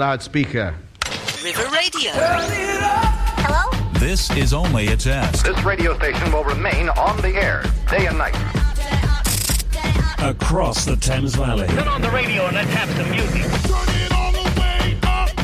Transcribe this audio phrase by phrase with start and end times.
[0.00, 0.74] Loudspeaker.
[1.44, 2.12] River Radio.
[2.14, 3.90] Hello?
[3.98, 5.44] This is only a test.
[5.44, 8.34] This radio station will remain on the air day and night.
[10.18, 11.66] Across the Thames Valley.
[11.66, 13.44] Turn on the radio and let's have some music.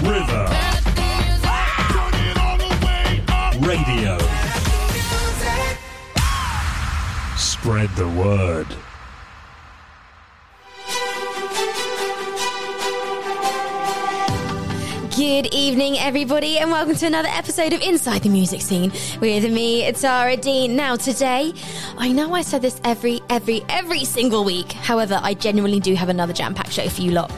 [0.02, 0.48] River.
[3.60, 4.16] Radio.
[7.36, 8.68] Spread the word.
[15.16, 19.90] Good evening, everybody, and welcome to another episode of Inside the Music Scene with me,
[19.92, 20.76] Tara Dean.
[20.76, 21.54] Now, today,
[21.96, 24.72] I know I said this every, every, every single week.
[24.72, 27.32] However, I genuinely do have another jam packed show for you lot.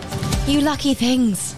[0.48, 1.54] You lucky things.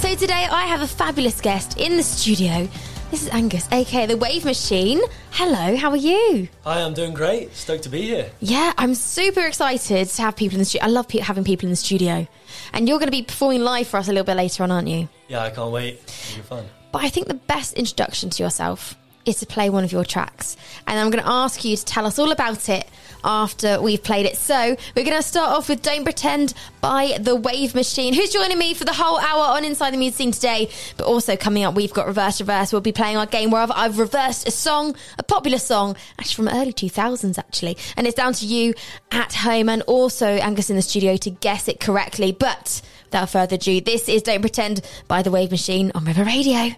[0.00, 2.68] So, today, I have a fabulous guest in the studio.
[3.10, 5.00] This is Angus, aka The Wave Machine.
[5.32, 6.48] Hello, how are you?
[6.62, 7.52] Hi, I'm doing great.
[7.56, 8.30] Stoked to be here.
[8.38, 10.86] Yeah, I'm super excited to have people in the studio.
[10.86, 12.28] I love pe- having people in the studio.
[12.72, 14.86] And you're going to be performing live for us a little bit later on, aren't
[14.86, 15.08] you?
[15.26, 15.94] Yeah, I can't wait.
[15.94, 16.64] It'll be fun.
[16.92, 20.56] But I think the best introduction to yourself is to play one of your tracks.
[20.86, 22.88] And I'm going to ask you to tell us all about it
[23.24, 24.36] after we've played it.
[24.36, 28.58] So we're going to start off with Don't Pretend by The Wave Machine, who's joining
[28.58, 30.70] me for the whole hour on Inside the Music Scene today.
[30.96, 32.72] But also coming up, we've got Reverse Reverse.
[32.72, 36.46] We'll be playing our game where I've, I've reversed a song, a popular song, actually
[36.46, 37.76] from early 2000s, actually.
[37.96, 38.74] And it's down to you
[39.10, 42.32] at home and also Angus in the studio to guess it correctly.
[42.32, 46.70] But without further ado, this is Don't Pretend by The Wave Machine on River Radio.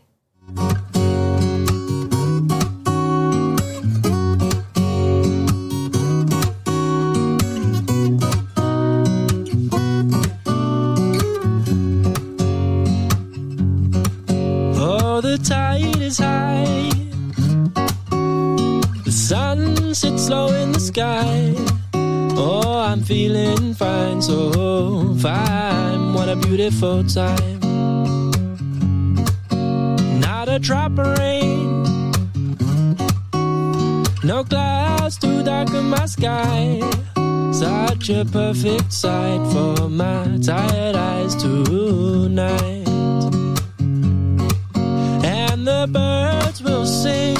[15.33, 16.91] The tide is high.
[19.07, 21.55] The sun sits low in the sky.
[22.37, 26.13] Oh, I'm feeling fine, so fine.
[26.13, 27.61] What a beautiful time.
[30.21, 31.83] Not a drop of rain.
[34.23, 36.81] No clouds to darken my sky.
[37.53, 42.82] Such a perfect sight for my tired eyes tonight
[45.87, 47.35] the birds will sing,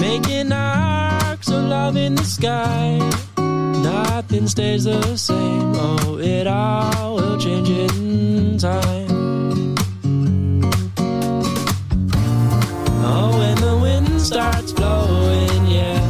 [0.00, 2.98] making arcs of love in the sky.
[3.82, 9.76] Nothing stays the same, oh, it all will change in time.
[13.04, 16.00] Oh, when the wind starts blowing, yeah,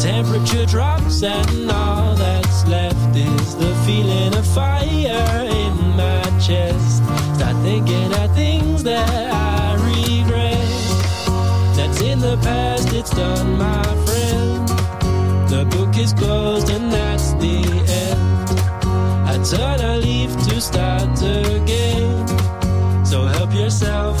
[0.00, 7.02] temperature drops, and all that's left is the feeling of fire in my chest.
[7.36, 8.31] Start thinking of
[13.22, 14.68] done, my friend.
[15.52, 17.58] The book is closed, and that's the
[18.04, 18.48] end.
[19.32, 21.18] I turn a leaf to start
[21.56, 22.26] again.
[23.10, 24.14] So help yourself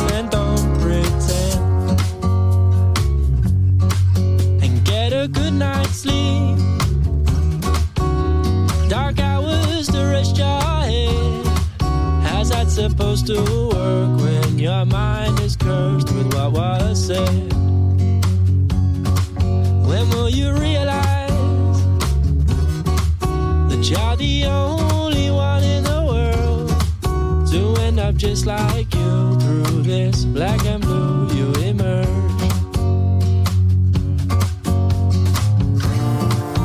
[30.32, 32.08] black and blue you emerge?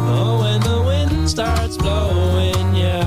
[0.10, 3.04] Oh, when the wind starts blowing, yeah,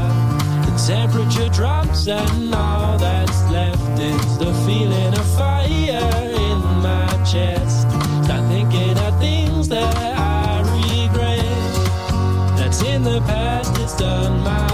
[0.67, 7.89] the temperature drops and all that's left is the feeling of fire in my chest.
[8.25, 11.45] Start thinking of things that I regret.
[12.59, 14.70] That's in the past, it's done, my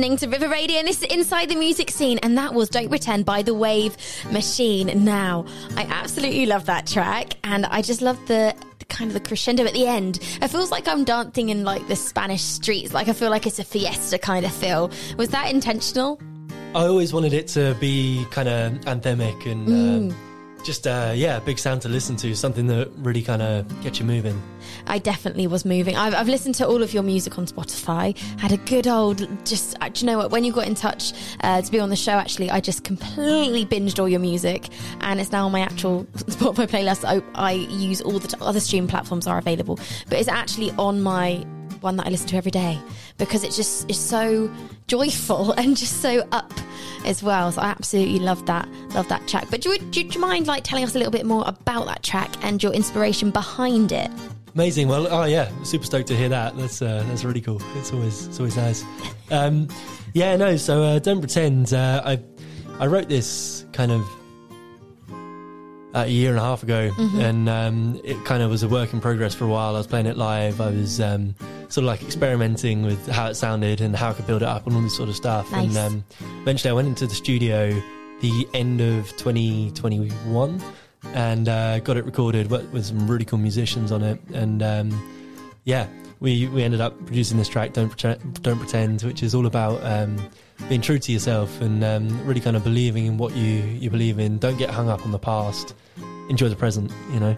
[0.00, 2.88] listening to River Radio and this is Inside the Music Scene, and that was Don't
[2.88, 3.98] Pretend by The Wave
[4.32, 5.04] Machine.
[5.04, 5.44] Now,
[5.76, 9.66] I absolutely love that track, and I just love the the kind of the crescendo
[9.66, 10.20] at the end.
[10.40, 13.58] It feels like I'm dancing in like the Spanish streets, like I feel like it's
[13.58, 14.90] a fiesta kind of feel.
[15.18, 16.18] Was that intentional?
[16.74, 20.12] I always wanted it to be kind of anthemic and Mm.
[20.12, 20.14] uh,
[20.60, 24.06] just, uh, yeah, big sound to listen to, something that really kind of gets you
[24.06, 24.40] moving.
[24.86, 25.96] I definitely was moving.
[25.96, 28.16] I've, I've listened to all of your music on Spotify.
[28.38, 29.76] Had a good old just.
[29.80, 30.30] uh, Do you know what?
[30.30, 31.12] When you got in touch
[31.42, 34.68] uh, to be on the show, actually, I just completely binged all your music,
[35.00, 37.04] and it's now on my actual Spotify playlist.
[37.04, 39.78] I, I use all the t- other stream platforms are available,
[40.08, 41.44] but it's actually on my
[41.80, 42.78] one that I listen to every day
[43.16, 44.50] because it just is so
[44.86, 46.52] joyful and just so up
[47.04, 47.50] as well.
[47.52, 49.46] So I absolutely love that, love that track.
[49.50, 52.02] But do you, do you mind like telling us a little bit more about that
[52.02, 54.10] track and your inspiration behind it?
[54.54, 54.88] Amazing.
[54.88, 56.56] Well, oh yeah, super stoked to hear that.
[56.56, 57.62] That's uh, that's really cool.
[57.76, 58.84] It's always it's always nice.
[59.30, 59.68] Um,
[60.12, 60.56] yeah, no.
[60.56, 61.72] So uh, don't pretend.
[61.72, 62.20] Uh, I
[62.80, 64.02] I wrote this kind of
[65.94, 68.92] uh, a year and a half ago, and um, it kind of was a work
[68.92, 69.74] in progress for a while.
[69.76, 70.60] I was playing it live.
[70.60, 71.34] I was um,
[71.70, 74.66] sort of like experimenting with how it sounded and how I could build it up
[74.66, 75.50] and all this sort of stuff.
[75.52, 75.76] Nice.
[75.76, 76.04] And um,
[76.42, 77.80] eventually, I went into the studio
[78.20, 80.62] the end of 2021
[81.14, 84.20] and uh, got it recorded with with some really cool musicians on it.
[84.34, 85.30] And um,
[85.64, 85.86] yeah,
[86.20, 89.82] we we ended up producing this track, "Don't Pretend,", Don't Pretend which is all about
[89.84, 90.16] um,
[90.68, 94.18] being true to yourself and um, really kind of believing in what you you believe
[94.18, 94.38] in.
[94.38, 95.74] Don't get hung up on the past.
[96.28, 96.92] Enjoy the present.
[97.12, 97.36] You know.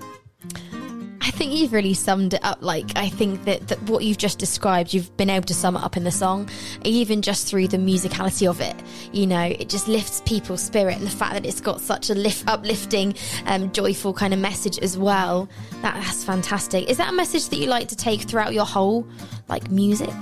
[1.25, 2.59] I think you've really summed it up.
[2.63, 5.83] Like, I think that, that what you've just described, you've been able to sum it
[5.83, 6.49] up in the song,
[6.85, 8.75] even just through the musicality of it.
[9.13, 12.15] You know, it just lifts people's spirit, and the fact that it's got such a
[12.15, 13.15] lift, uplifting,
[13.47, 15.49] um, joyful kind of message as well.
[15.83, 16.91] That, that's fantastic.
[16.91, 19.07] Is that a message that you like to take throughout your whole
[19.49, 20.15] like music?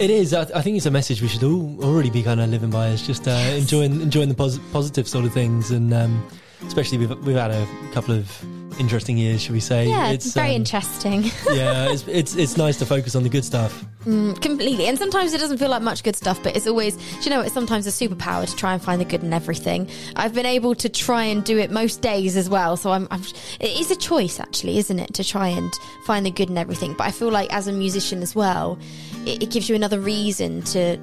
[0.00, 0.34] It is.
[0.34, 2.88] I, I think it's a message we should all already be kind of living by.
[2.88, 6.26] Is just uh, enjoying enjoying the pos- positive sort of things, and um,
[6.66, 8.44] especially we've we've had a couple of
[8.78, 9.88] interesting years, should we say?
[9.88, 11.24] Yeah, it's, very um, interesting.
[11.52, 13.84] yeah, it's, it's it's nice to focus on the good stuff.
[14.04, 14.86] Completely.
[14.86, 17.54] And sometimes it doesn't feel like much good stuff, but it's always, you know, it's
[17.54, 19.88] sometimes a superpower to try and find the good in everything.
[20.16, 22.76] I've been able to try and do it most days as well.
[22.76, 23.22] So I'm, I'm
[23.60, 25.72] it is a choice actually, isn't it, to try and
[26.04, 26.94] find the good in everything.
[26.94, 28.78] But I feel like as a musician as well,
[29.24, 30.96] it, it gives you another reason to,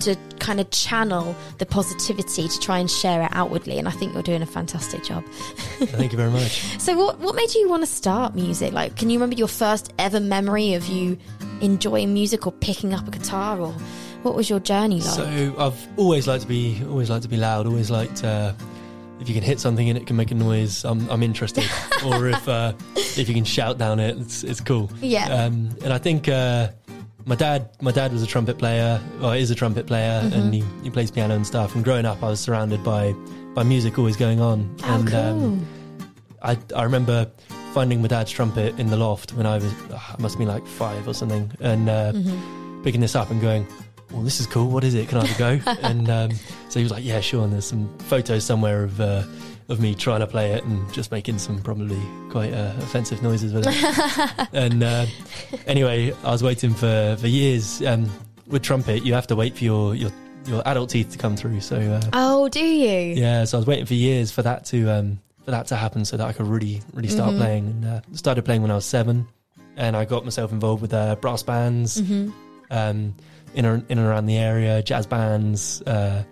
[0.00, 3.78] to kind of channel the positivity to try and share it outwardly.
[3.78, 5.24] And I think you're doing a fantastic job.
[5.78, 6.62] Thank you very much.
[6.78, 8.72] So what what made you want to start music?
[8.72, 11.18] Like, can you remember your first ever memory of you
[11.60, 13.72] enjoying music or picking up a guitar, or
[14.22, 15.14] what was your journey like?
[15.14, 17.66] So I've always liked to be always liked to be loud.
[17.66, 18.52] Always liked uh,
[19.20, 21.64] if you can hit something and it can make a noise, I'm I'm interested.
[22.06, 24.90] or if uh, if you can shout down it, it's it's cool.
[25.00, 25.26] Yeah.
[25.26, 26.68] Um, and I think uh,
[27.26, 30.34] my dad my dad was a trumpet player, or is a trumpet player, Mm-hmm.
[30.40, 31.74] and he, he plays piano and stuff.
[31.74, 33.12] And growing up, I was surrounded by
[33.54, 34.74] by music always going on.
[34.84, 35.18] And cool.
[35.18, 35.66] um,
[36.42, 37.30] I I remember
[37.74, 40.66] finding my dad's trumpet in the loft when I was I must have been like
[40.66, 42.82] five or something, and uh, Mm-hmm.
[42.82, 43.66] picking this up and going,
[44.10, 44.70] "Well, this is cool.
[44.70, 45.08] What is it?
[45.08, 46.30] Can I have a go?" and um,
[46.68, 49.22] so he was like, "Yeah, sure." And there's some photos somewhere of uh,
[49.70, 52.00] of me trying to play it and just making some probably
[52.30, 54.48] quite uh, offensive noises with it.
[54.52, 55.06] and uh,
[55.66, 57.80] anyway, I was waiting for for years.
[57.82, 58.10] Um,
[58.48, 60.10] with trumpet, you have to wait for your your
[60.46, 61.60] your adult teeth to come through.
[61.60, 63.14] So uh, oh, do you?
[63.14, 66.04] yeah, so I was waiting for years for that to um, for that to happen,
[66.04, 67.38] so that I could really really start Mm-hmm.
[67.40, 67.64] playing.
[67.66, 69.28] And uh, started playing when I was seven,
[69.76, 72.30] and I got myself involved with uh, brass bands Mm-hmm.
[72.72, 73.14] um,
[73.54, 76.24] in and- in and around the area, jazz bands, uh,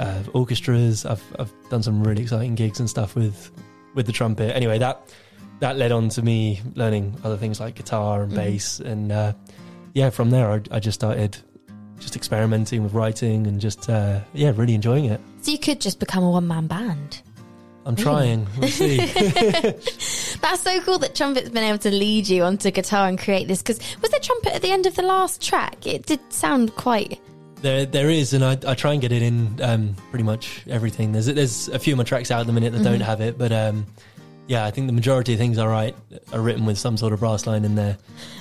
[0.00, 1.06] uh, orchestras.
[1.06, 3.52] I've I've done some really exciting gigs and stuff with
[3.94, 4.54] with the trumpet.
[4.56, 5.00] Anyway, that
[5.60, 8.36] that led on to me learning other things like guitar and Mhm.
[8.36, 9.32] bass, and uh,
[9.94, 11.36] yeah, from there I, I just started
[12.00, 15.20] just experimenting with writing and just uh, yeah, really enjoying it.
[15.42, 17.22] So you could just become a one man band.
[17.86, 18.46] I'm trying.
[18.58, 18.98] We'll see.
[20.40, 23.62] That's so cool that trumpet's been able to lead you onto guitar and create this.
[23.62, 25.86] Because was there trumpet at the end of the last track?
[25.86, 27.18] It did sound quite.
[27.62, 31.12] There, there is, and I, I try and get it in um, pretty much everything.
[31.12, 33.36] There's, there's a few of my tracks out at the minute that don't have it,
[33.36, 33.86] but um,
[34.46, 35.94] yeah, I think the majority of things I write
[36.32, 37.98] are written with some sort of brass line in there.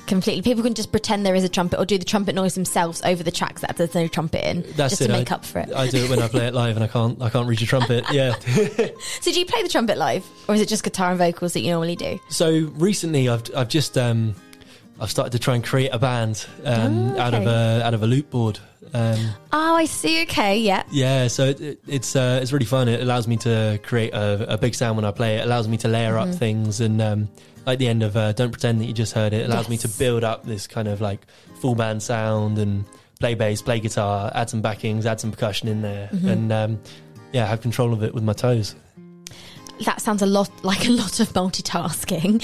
[0.07, 0.41] Completely.
[0.41, 3.21] People can just pretend there is a trumpet or do the trumpet noise themselves over
[3.21, 5.07] the tracks that there's no trumpet in, That's just it.
[5.07, 5.71] to make I, up for it.
[5.73, 7.65] I do it when I play it live, and I can't, I can't reach a
[7.67, 8.05] trumpet.
[8.11, 8.33] Yeah.
[8.39, 11.59] so do you play the trumpet live, or is it just guitar and vocals that
[11.59, 12.19] you normally do?
[12.29, 14.33] so recently, I've, I've just, um,
[14.99, 18.01] I've started to try and create a band um, Oh, out of a, out of
[18.01, 18.59] a loop board.
[18.93, 19.17] Um,
[19.53, 20.23] Oh, I see.
[20.23, 20.83] Okay, yeah.
[20.91, 22.87] Yeah, so it, it, it's uh, it's really fun.
[22.87, 25.45] It allows me to create a, a big sound when I play it.
[25.45, 26.29] Allows me to layer Mm-hmm.
[26.31, 27.29] up things, and um,
[27.65, 29.87] like the end of uh, "Don't Pretend That You Just Heard It," allows me to
[29.87, 31.21] build up this kind of like
[31.61, 32.85] full band sound and
[33.19, 36.79] play bass, play guitar, add some backings, add some percussion in there, and um,
[37.33, 38.75] yeah, have control of it with my toes.
[39.85, 42.43] That sounds a lot like a lot of multitasking.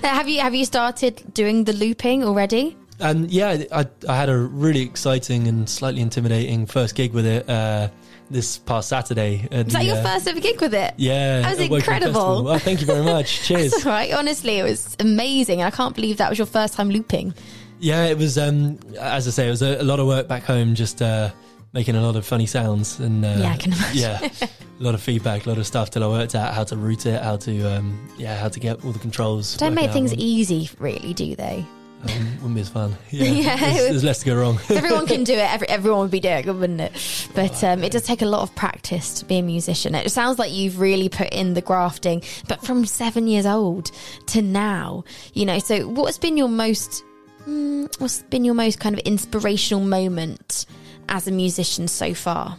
[0.04, 2.76] have you have you started doing the looping already?
[3.00, 7.48] And yeah, I, I had a really exciting and slightly intimidating first gig with it
[7.48, 7.88] uh,
[8.30, 9.48] this past Saturday.
[9.50, 10.94] at Was that the, your uh, first ever gig with it?
[10.96, 12.48] Yeah, That was incredible.
[12.48, 13.42] Oh, thank you very much.
[13.46, 13.84] Cheers.
[13.84, 14.12] Right.
[14.12, 15.62] Honestly, it was amazing.
[15.62, 17.34] I can't believe that was your first time looping.
[17.80, 18.38] Yeah, it was.
[18.38, 21.30] Um, as I say, it was a, a lot of work back home, just uh,
[21.72, 24.00] making a lot of funny sounds and uh, Yeah, I can imagine.
[24.00, 26.76] yeah, a lot of feedback, a lot of stuff till I worked out how to
[26.76, 29.56] route it, how to um, yeah, how to get all the controls.
[29.56, 31.66] Don't make things easy, really, do they?
[32.02, 32.96] Um, wouldn't be as fun.
[33.10, 34.58] Yeah, Yeah, there's, there's less to go wrong.
[34.70, 37.28] Everyone can do it, every, everyone would be doing it, wouldn't it?
[37.34, 39.94] But um, it does take a lot of practice to be a musician.
[39.94, 43.92] It sounds like you've really put in the grafting, but from seven years old
[44.26, 45.58] to now, you know.
[45.60, 47.04] So, what's been your most,
[47.46, 50.66] mm, what's been your most kind of inspirational moment
[51.08, 52.58] as a musician so far?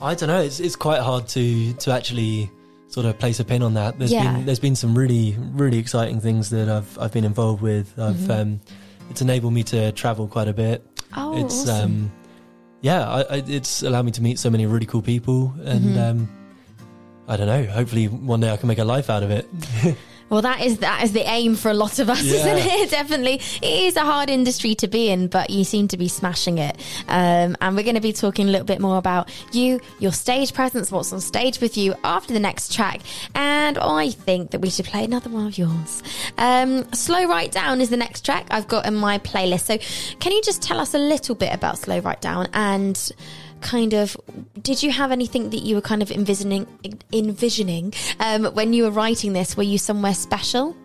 [0.00, 0.40] I don't know.
[0.40, 2.50] It's it's quite hard to to actually
[2.92, 3.98] sort of place a pin on that.
[3.98, 4.32] There's Yeah.
[4.34, 7.98] been there's been some really really exciting things that I've I've been involved with.
[7.98, 8.30] I've Mm-hmm.
[8.30, 8.60] um,
[9.10, 10.86] it's enabled me to travel quite a bit.
[11.16, 11.82] Oh, it's awesome.
[11.84, 12.12] um,
[12.82, 15.98] yeah, I, I, it's allowed me to meet so many really cool people, and Mm-hmm.
[15.98, 16.28] um,
[17.28, 17.64] I don't know.
[17.64, 19.46] Hopefully, one day I can make a life out of it.
[20.32, 22.36] Well, that is that is the aim for a lot of us, Yeah.
[22.56, 22.90] isn't it?
[22.90, 26.56] Definitely, it is a hard industry to be in, but you seem to be smashing
[26.56, 26.80] it.
[27.06, 30.54] Um, and we're going to be talking a little bit more about you, your stage
[30.54, 33.02] presence, what's on stage with you after the next track.
[33.34, 36.02] And I think that we should play another one of yours.
[36.38, 39.66] Um, Slow Right Down is the next track I've got in my playlist.
[39.66, 43.12] So, can you just tell us a little bit about Slow Right Down and?
[43.62, 44.16] Kind of
[44.60, 46.66] did you have anything that you were kind of envisioning
[47.12, 49.56] envisioning um, when you were writing this?
[49.56, 50.76] Were you somewhere special?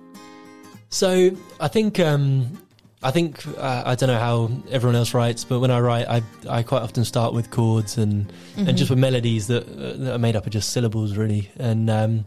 [0.89, 2.57] So I think um,
[3.03, 6.23] I think uh, I don't know how everyone else writes, but when I write, I
[6.49, 10.19] I quite often start with chords and and just with melodies that, uh, that are
[10.19, 11.51] made up of just syllables, really.
[11.57, 12.25] And um,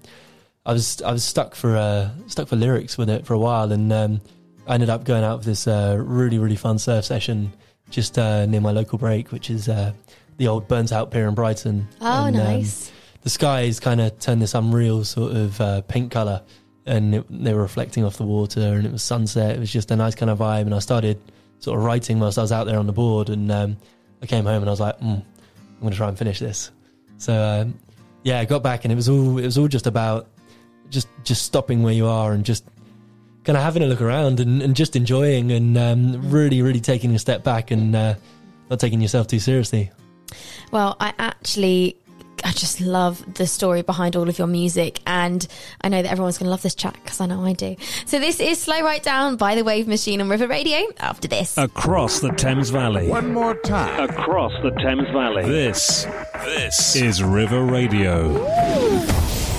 [0.67, 3.73] I was I was stuck for uh, stuck for lyrics with it for a while,
[3.73, 4.21] and um,
[4.67, 7.53] I ended up going out for this uh, really really fun surf session
[7.91, 9.93] just uh, near my local break, which is uh,
[10.41, 11.87] the old burnt out Pier in Brighton.
[12.01, 12.91] oh And, um, nice.
[13.21, 16.43] the skies kind of turned this unreal sort of uh, pink color
[16.87, 19.55] and it, they were reflecting off the water and it was sunset.
[19.55, 21.21] It was just a nice kind of vibe and i started
[21.59, 23.77] sort of writing whilst i was out there on the board and um,
[24.23, 26.71] i came home and i was like mm, i'm going to try and finish this.
[27.19, 27.79] So um,
[28.23, 30.27] yeah i got back and it was all it was all just about
[30.89, 32.65] just just stopping where you are and just
[33.45, 37.15] kind of having a look around and, and just enjoying and um, really really taking
[37.15, 38.15] a step back and uh,
[38.71, 39.91] not taking yourself too seriously
[40.73, 41.97] well i actually
[42.45, 45.47] I just love the story behind all of your music, and
[45.83, 47.77] I know that everyone's going to love this track because I know I do.
[48.07, 50.79] So, this is Slow Right Down by the Wave Machine on River Radio.
[50.99, 53.09] After this, Across the Thames Valley.
[53.09, 54.09] One more time.
[54.09, 55.45] Across the Thames Valley.
[55.45, 56.07] This,
[56.45, 58.33] this is River Radio.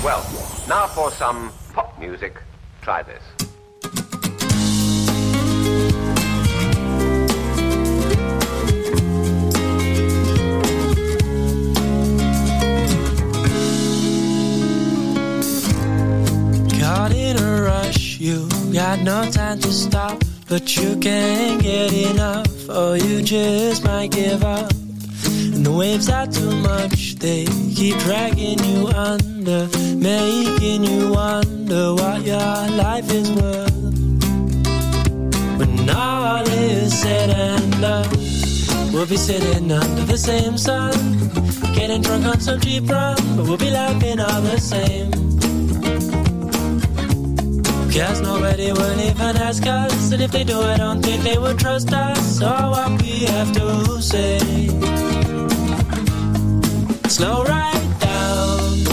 [0.04, 0.26] Well,
[0.68, 2.38] now for some pop music.
[2.82, 3.22] Try this.
[16.94, 22.70] Caught in a rush, you got no time to stop, but you can't get enough,
[22.70, 24.70] or you just might give up.
[25.54, 32.24] And the waves are too much, they keep dragging you under, making you wonder what
[32.24, 33.74] your life is worth.
[35.60, 38.10] When all is said and done,
[38.92, 40.92] we'll be sitting under the same sun,
[41.74, 45.41] getting drunk on some cheap rum, but we'll be laughing all the same.
[47.94, 51.60] Cause nobody will even ask us, and if they do, I don't think they would
[51.60, 54.40] trust us or what we have to say.
[57.10, 58.86] Slow right down,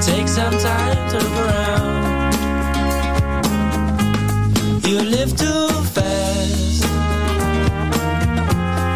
[0.00, 2.34] take some time to look around.
[4.86, 6.84] You live too fast,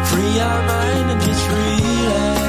[0.09, 2.41] free your mind and just relax.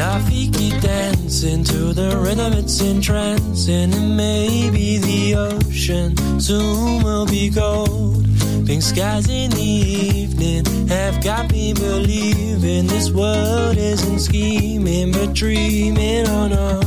[0.00, 0.18] Your
[0.60, 3.92] feet keep dancing to the rhythm, it's entrancing.
[3.94, 8.26] And maybe the ocean soon will be gold.
[8.66, 16.26] Pink skies in the evening have got me believing this world isn't scheming but dreaming.
[16.28, 16.80] Oh no.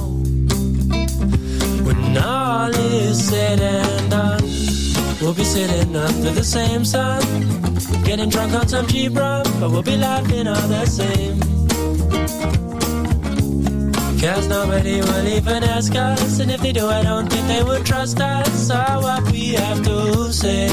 [1.85, 4.43] When all is said and done,
[5.19, 7.21] we'll be sitting under the same sun.
[8.03, 12.62] Getting drunk on some cheap rum, but we'll be laughing all the same.
[14.23, 17.85] Cause nobody will even ask us, and if they do, I don't think they would
[17.85, 20.69] trust us or what we have to say.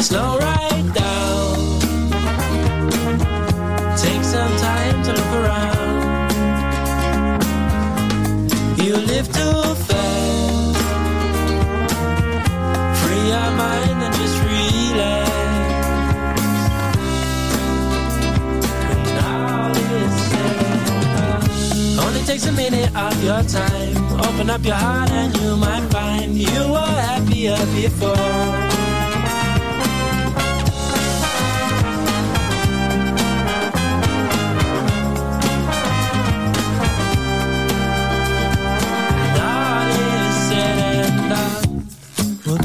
[0.00, 1.56] Slow right down.
[3.98, 6.32] Take some time to look around.
[8.82, 10.78] You live too fast.
[13.02, 14.67] Free your mind and just relax.
[22.18, 23.96] Only takes a minute of your time.
[24.26, 28.16] Open up your heart and you might find you were happier before.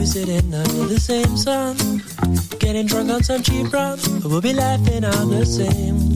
[0.03, 1.75] Sitting under the same sun,
[2.59, 6.12] getting drunk on some cheap rum, we'll be laughing all the same.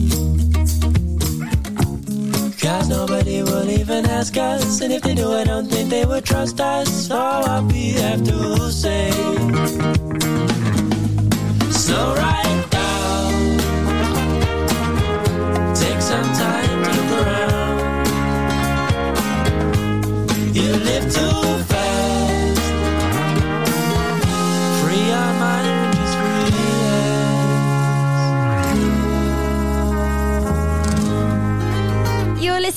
[2.68, 6.22] Cause nobody will even ask us, and if they do, I don't think they would
[6.22, 7.06] trust us.
[7.06, 9.10] So what we have to say,
[11.70, 13.58] slow right down,
[15.74, 18.06] take some time to look around.
[20.54, 21.57] You live too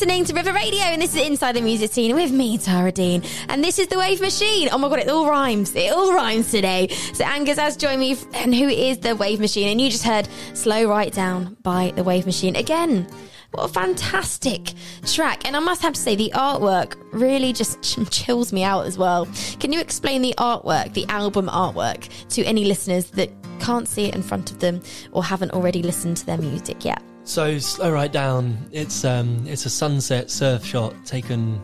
[0.01, 3.21] listening to River Radio, and this is Inside the Music Scene with me, Tara Dean.
[3.49, 4.67] And this is The Wave Machine.
[4.71, 5.75] Oh my god, it all rhymes.
[5.75, 6.87] It all rhymes today.
[7.13, 9.67] So Angus has joined me, and who is The Wave Machine?
[9.67, 12.55] And you just heard Slow Right Down by The Wave Machine.
[12.55, 13.05] Again,
[13.51, 14.73] what a fantastic
[15.05, 15.45] track.
[15.45, 18.97] And I must have to say, the artwork really just ch- chills me out as
[18.97, 19.27] well.
[19.59, 23.29] Can you explain the artwork, the album artwork, to any listeners that
[23.59, 27.03] can't see it in front of them or haven't already listened to their music yet?
[27.23, 28.57] So slow right down.
[28.71, 31.61] It's um, it's a sunset surf shot taken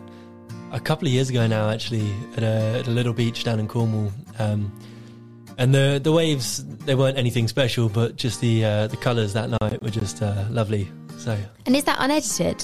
[0.72, 3.66] a couple of years ago now, actually, at a, at a little beach down in
[3.68, 4.12] Cornwall.
[4.38, 4.72] Um,
[5.58, 9.50] and the the waves they weren't anything special, but just the uh, the colours that
[9.60, 10.90] night were just uh, lovely.
[11.18, 12.62] So And is that unedited?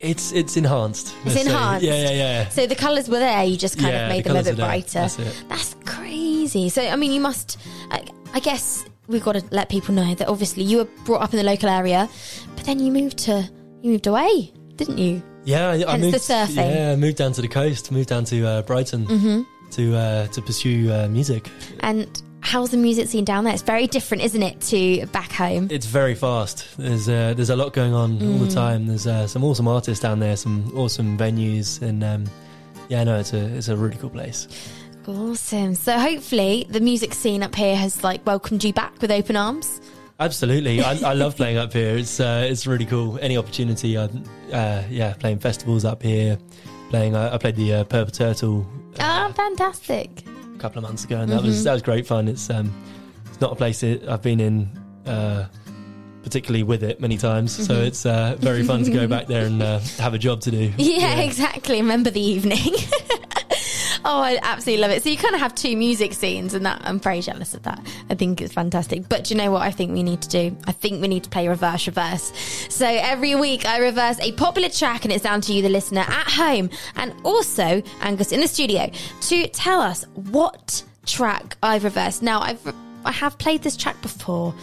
[0.00, 1.14] it's it's enhanced.
[1.24, 1.46] It's let's say.
[1.46, 1.86] enhanced.
[1.86, 2.48] Yeah, yeah, yeah.
[2.48, 4.56] So the colours were there, you just kind Yeah, of made the them a bit
[4.56, 4.98] brighter.
[5.00, 5.44] That's it.
[5.48, 6.68] That's crazy.
[6.68, 7.58] So, I mean, you must,
[7.90, 8.04] I,
[8.34, 11.38] I guess we've got to let people know that obviously you were brought up in
[11.38, 12.08] the local area,
[12.56, 13.48] but then you moved to,
[13.82, 15.22] you moved away, didn't you?
[15.44, 16.16] Yeah, I, I moved.
[16.16, 16.56] surfing.
[16.74, 17.92] Yeah, I moved down to the coast.
[17.92, 19.42] Moved down to uh, Brighton Mm-hmm.
[19.72, 21.50] to uh, to pursue uh, music.
[21.80, 22.08] And
[22.40, 23.52] how's the music scene down there?
[23.52, 25.68] It's very different, isn't it, to back home?
[25.70, 26.64] It's very fast.
[26.78, 28.48] There's uh, there's a lot going on all Mm.
[28.48, 28.86] the time.
[28.86, 32.24] There's uh, some awesome artists down there, some awesome venues, and um,
[32.88, 34.48] yeah, no, it's a it's a really cool place.
[35.06, 35.74] Awesome.
[35.74, 39.80] So hopefully the music scene up here has like welcomed you back with open arms.
[40.20, 41.96] Absolutely, I, I love playing up here.
[41.96, 43.18] It's uh, it's really cool.
[43.20, 44.04] Any opportunity, I
[44.52, 46.38] uh, yeah, playing festivals up here.
[46.90, 48.66] Playing, I, I played the uh, Purple Turtle
[49.00, 50.22] Ah, fantastic.
[50.54, 52.28] a couple of months ago, and that was that was great fun.
[52.28, 52.72] It's um,
[53.26, 54.68] it's not a place that I've been in
[55.04, 55.48] uh,
[56.22, 59.60] particularly with it many times, so it's uh, very fun to go back there and
[59.60, 60.72] uh, have a job to do.
[60.78, 61.80] Yeah, exactly.
[61.82, 62.74] Remember the evening.
[64.04, 65.02] Oh, I absolutely love it.
[65.02, 67.80] So you kind of have two music scenes, and that I'm very jealous of that.
[68.10, 69.08] I think it's fantastic.
[69.08, 70.56] But do you know what I think we need to do?
[70.66, 72.32] I think we need to play reverse reverse.
[72.68, 76.02] So every week I reverse a popular track, and it's down to you, the listener,
[76.02, 78.90] at home, and also Angus in the studio,
[79.22, 82.22] to tell us what track I've reversed.
[82.22, 84.54] Now I've I have played this track before.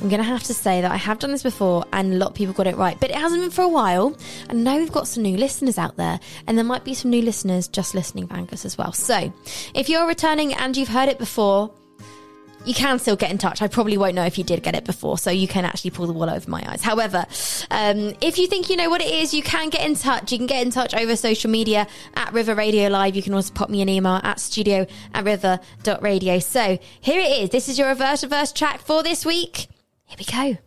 [0.00, 2.30] I'm going to have to say that I have done this before and a lot
[2.30, 4.16] of people got it right, but it hasn't been for a while.
[4.48, 7.22] And now we've got some new listeners out there, and there might be some new
[7.22, 8.92] listeners just listening to Angus as well.
[8.92, 9.32] So
[9.74, 11.72] if you're returning and you've heard it before,
[12.64, 13.62] you can still get in touch.
[13.62, 16.06] I probably won't know if you did get it before, so you can actually pull
[16.06, 16.82] the wool over my eyes.
[16.82, 17.26] However,
[17.70, 20.30] um, if you think you know what it is, you can get in touch.
[20.32, 23.16] You can get in touch over social media at River Radio Live.
[23.16, 26.38] You can also pop me an email at studio at river.radio.
[26.40, 27.50] So here it is.
[27.50, 29.68] This is your reverse reverse track for this week.
[30.08, 30.58] Here we go.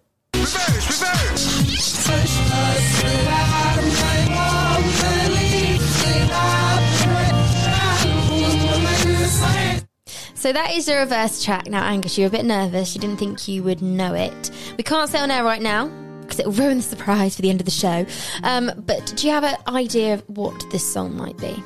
[10.35, 11.67] So that is the reverse track.
[11.67, 12.95] Now, Angus, you're a bit nervous.
[12.95, 14.51] You didn't think you would know it.
[14.77, 15.87] We can't say on air right now
[16.21, 18.05] because it will ruin the surprise for the end of the show.
[18.43, 21.63] Um, but do you have an idea of what this song might be?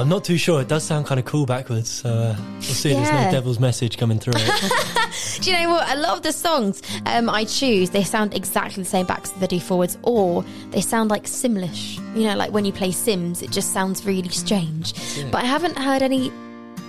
[0.00, 0.62] I'm not too sure.
[0.62, 2.90] It does sound kind of cool backwards, so uh, we'll see.
[2.90, 5.42] If there's no devil's message coming through it.
[5.42, 5.94] Do you know what?
[5.94, 9.40] A lot of the songs um, I choose, they sound exactly the same backs as
[9.40, 11.96] they do forwards, or they sound like Simlish.
[12.16, 14.94] You know, like when you play Sims, it just sounds really strange.
[15.30, 16.32] But I haven't heard any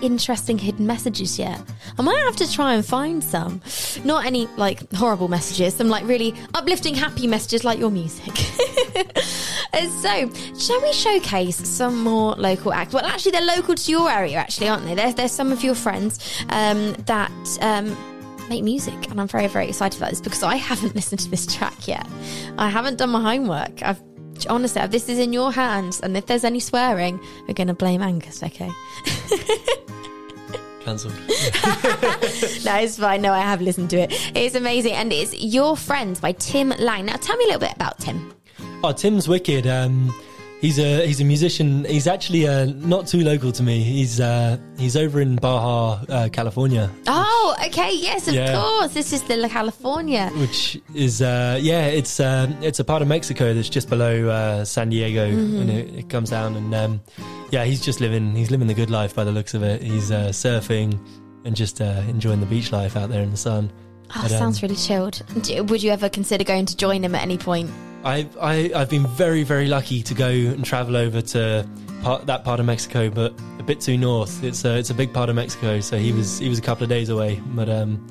[0.01, 1.61] interesting hidden messages yet.
[1.97, 3.61] I might have to try and find some.
[4.03, 8.33] Not any like horrible messages, some like really uplifting, happy messages like your music.
[9.73, 12.93] Uh, so, shall we showcase some more local acts?
[12.93, 14.95] Well, actually, they're local to your area, actually, aren't they?
[14.95, 17.95] There's, there's some of your friends um, that um,
[18.49, 21.45] make music, and I'm very, very excited about this because I haven't listened to this
[21.45, 22.05] track yet.
[22.57, 23.81] I haven't done my homework.
[23.81, 24.01] I've
[24.47, 28.01] honestly, this is in your hands, and if there's any swearing, we're going to blame
[28.01, 28.69] Angus, okay?
[30.81, 31.13] Cancelled.
[32.63, 33.21] no, it's fine.
[33.21, 34.31] No, I have listened to it.
[34.35, 34.93] It's amazing.
[34.93, 37.05] And it's Your Friends by Tim Lang.
[37.05, 38.33] Now, tell me a little bit about Tim.
[38.83, 39.67] Oh, Tim's wicked.
[39.67, 40.11] Um,
[40.61, 41.83] he's a he's a musician.
[41.85, 43.81] He's actually uh, not too local to me.
[43.83, 46.89] He's uh, he's over in Baja, uh, California.
[47.07, 47.91] Oh, okay.
[47.93, 48.53] Yes, of Yeah.
[48.61, 48.93] course.
[48.93, 50.29] This is the California.
[50.35, 54.63] which is uh, yeah, it's uh, it's a part of Mexico that's just below uh,
[54.65, 57.01] San Diego, and it, it comes down and um,
[57.51, 59.81] yeah, he's just living he's living the good life by the looks of it.
[59.81, 60.97] He's uh, surfing
[61.43, 63.71] and just uh, enjoying the beach life out there in the sun.
[64.13, 65.23] Oh, But, um, sounds really chilled.
[65.69, 67.69] Would you ever consider going to join him at any point?
[68.03, 71.67] I, I I've been very very lucky to go and travel over to
[72.01, 74.43] part, that part of Mexico, but a bit too north.
[74.43, 76.83] It's a it's a big part of Mexico, so he was he was a couple
[76.83, 78.07] of days away, but um,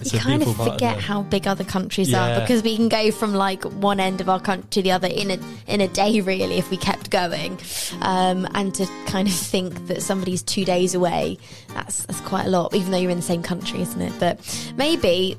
[0.00, 3.10] it's you kind of forget the- how big other countries are because we can go
[3.10, 6.20] from like one end of our country to the other in a in a day
[6.20, 7.58] really if we kept going.
[8.02, 11.38] Um, and to kind of think that somebody's two days away
[11.74, 14.12] that's that's quite a lot even though you're in the same country isn't it?
[14.18, 15.36] But maybe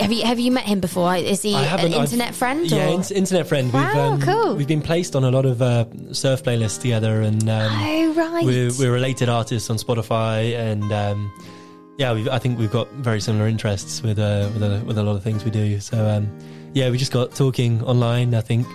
[0.00, 1.92] have you have you met him before is he an haven't.
[1.94, 3.72] I've- internet friend Yeah, in- internet friend.
[3.72, 4.54] Wow, we've, um, cool.
[4.56, 8.44] We've been placed on a lot of uh, surf playlists together, and um, oh right
[8.44, 11.32] we're, we're related artists on Spotify, and um,
[11.98, 15.02] yeah, we've, I think we've got very similar interests with uh, with a, with a
[15.02, 15.80] lot of things we do.
[15.80, 16.36] So um,
[16.72, 18.34] yeah, we just got talking online.
[18.34, 18.66] I think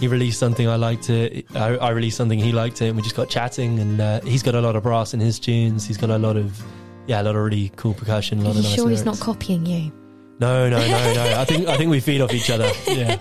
[0.00, 1.46] he released something I liked it.
[1.54, 3.78] I, I released something he liked it, and we just got chatting.
[3.78, 5.86] And uh, he's got a lot of brass in his tunes.
[5.86, 6.62] He's got a lot of
[7.06, 8.38] yeah, a lot of really cool percussion.
[8.38, 9.92] A are you of nice sure he's not copying you
[10.42, 11.40] No, no, no, no.
[11.40, 12.70] I think I think we feed off each other.
[12.86, 13.16] Yeah.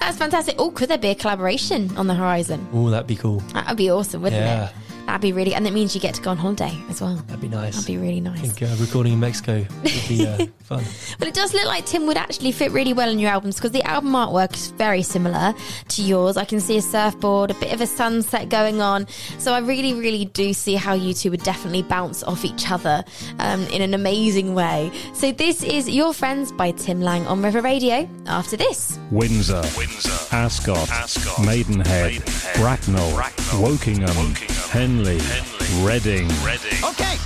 [0.00, 3.40] that's fantastic oh could there be a collaboration on the horizon Oh, that'd be cool.
[3.52, 4.68] that would be awesome wouldn't Yeah.
[4.70, 4.74] it
[5.06, 7.40] that'd be really and that means you get to go on holiday as well That'd
[7.40, 7.74] be nice.
[7.74, 10.84] that'd be really I nice think uh, recording in Mexico would be uh, fun.
[11.18, 13.70] But it does look like Tim would actually fit really well in your albums because
[13.72, 15.54] the album artwork is very similar
[15.88, 16.36] to yours.
[16.36, 19.06] I can see a surfboard, a bit of a sunset going on.
[19.38, 23.04] So I really, really do see how you two would definitely bounce off each other
[23.38, 24.90] um, in an amazing way.
[25.14, 28.98] So this is Your Friends by Tim Lang on River Radio after this.
[29.10, 36.28] Windsor, Windsor, Ascot, Ascot, Maidenhead, Maidenhead, Bracknell, Bracknell, Wokingham, Wokingham, Henley, Henley, Reading.
[36.42, 36.82] Reading.
[36.82, 37.16] Okay.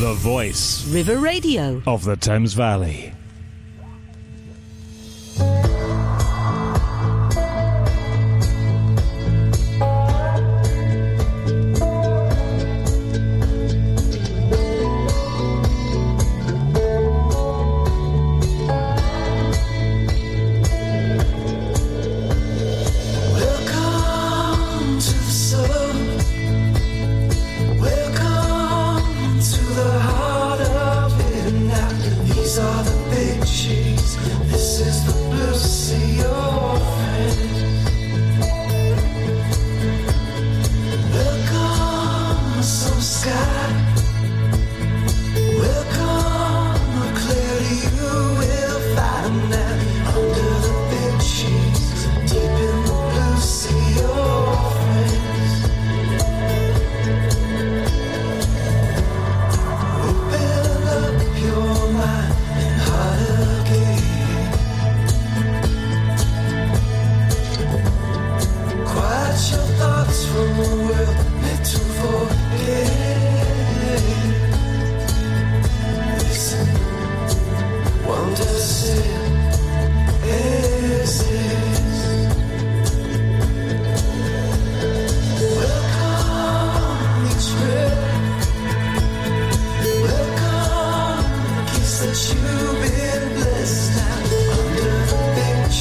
[0.00, 1.82] The voice River Radio.
[1.86, 3.12] of the Thames Valley.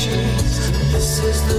[0.10, 1.59] This is the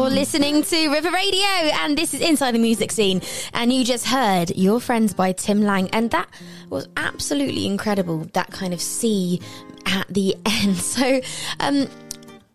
[0.00, 3.20] You're listening to River Radio, and this is Inside the Music Scene.
[3.52, 6.26] And you just heard Your Friends by Tim Lang, and that
[6.70, 8.26] was absolutely incredible.
[8.32, 9.42] That kind of C
[9.84, 10.78] at the end.
[10.78, 11.20] So,
[11.60, 11.86] um,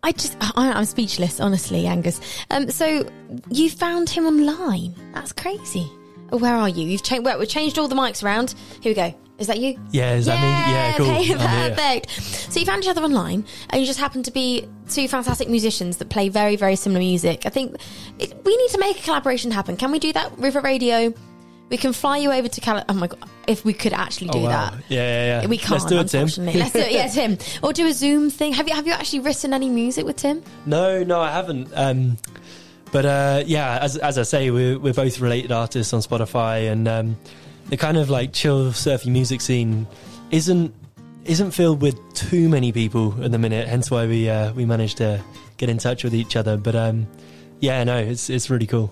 [0.02, 2.20] I just, I, I'm speechless, honestly, Angus.
[2.50, 3.08] Um, so
[3.48, 4.96] you found him online.
[5.14, 5.84] That's crazy.
[6.30, 6.84] Where are you?
[6.84, 7.24] You've changed.
[7.24, 8.56] Well, we've changed all the mics around.
[8.80, 9.14] Here we go.
[9.38, 9.78] Is that you?
[9.90, 10.48] Yeah, is that me?
[10.48, 11.10] Yeah, cool.
[11.10, 11.34] Okay,
[11.74, 12.10] perfect.
[12.52, 15.98] So you found each other online, and you just happen to be two fantastic musicians
[15.98, 17.44] that play very, very similar music.
[17.44, 17.76] I think
[18.18, 19.76] it, we need to make a collaboration happen.
[19.76, 20.38] Can we do that?
[20.38, 21.12] River Radio.
[21.68, 22.84] We can fly you over to Cal.
[22.88, 23.28] Oh my god!
[23.48, 24.70] If we could actually do Oh, wow.
[24.70, 24.74] that.
[24.88, 25.46] Yeah, yeah, yeah.
[25.48, 25.72] We can't.
[25.72, 26.46] Let's do it, Tim.
[26.46, 26.92] Let's do it.
[26.92, 27.36] Yeah, Tim.
[27.62, 28.52] Or do a Zoom thing.
[28.54, 30.42] Have you have you actually written any music with Tim?
[30.64, 31.68] No, no, I haven't.
[31.74, 32.18] Um,
[32.92, 36.86] but uh, yeah, as as I say, we're we're both related artists on Spotify, and
[36.86, 37.16] um,
[37.68, 39.86] the kind of like chill surfy music scene
[40.30, 40.74] isn't
[41.24, 43.66] isn't filled with too many people at the minute.
[43.66, 45.22] Hence why we uh, we managed to
[45.56, 46.56] get in touch with each other.
[46.56, 47.06] But um,
[47.60, 48.90] yeah, no, it's it's really cool.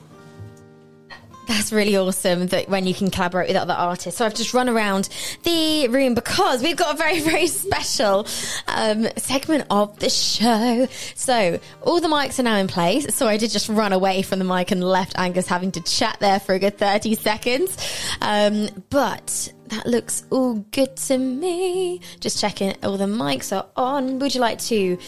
[1.47, 4.19] That's really awesome that when you can collaborate with other artists.
[4.19, 5.09] So I've just run around
[5.43, 8.27] the room because we've got a very, very special
[8.69, 10.87] um, segment of the show.
[11.15, 13.15] So all the mics are now in place.
[13.15, 16.17] So I did just run away from the mic and left Angus having to chat
[16.21, 17.77] there for a good 30 seconds.
[18.21, 22.01] Um, but that looks all good to me.
[22.21, 24.19] Just checking all the mics are on.
[24.19, 24.99] Would you like to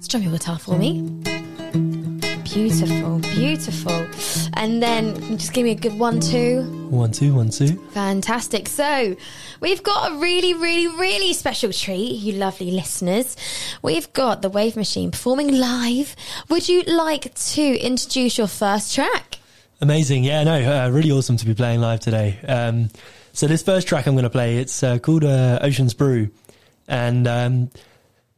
[0.00, 1.33] strum your guitar for me?
[2.54, 4.06] Beautiful, beautiful.
[4.52, 6.62] And then just give me a good one, two.
[6.88, 7.74] One two one two.
[7.90, 8.68] Fantastic.
[8.68, 9.16] So,
[9.60, 13.36] we've got a really, really, really special treat, you lovely listeners.
[13.82, 16.14] We've got the Wave Machine performing live.
[16.48, 19.38] Would you like to introduce your first track?
[19.80, 22.38] Amazing, yeah, no, uh, really awesome to be playing live today.
[22.46, 22.88] Um,
[23.32, 26.30] so this first track I'm going to play, it's uh, called uh, Ocean's Brew,
[26.86, 27.70] and um,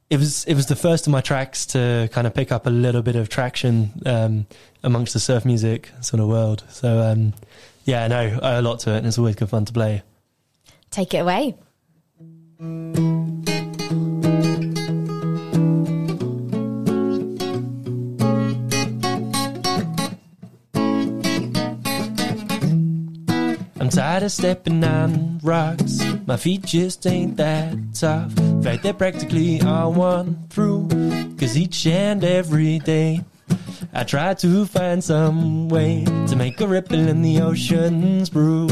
[0.09, 2.71] it was it was the first of my tracks to kind of pick up a
[2.71, 4.47] little bit of traction um,
[4.83, 6.65] amongst the surf music sort of world.
[6.69, 7.35] So um,
[7.85, 10.03] yeah, I owe a lot to it, and it's always good fun to play.
[10.91, 11.57] Take it away.
[23.97, 26.05] Tired of stepping on rocks.
[26.27, 28.37] My feet just ain't that tough.
[28.37, 30.87] In fact, they're practically all one through.
[31.39, 33.25] Cause each and every day,
[33.95, 38.67] I try to find some way to make a ripple in the ocean's brew.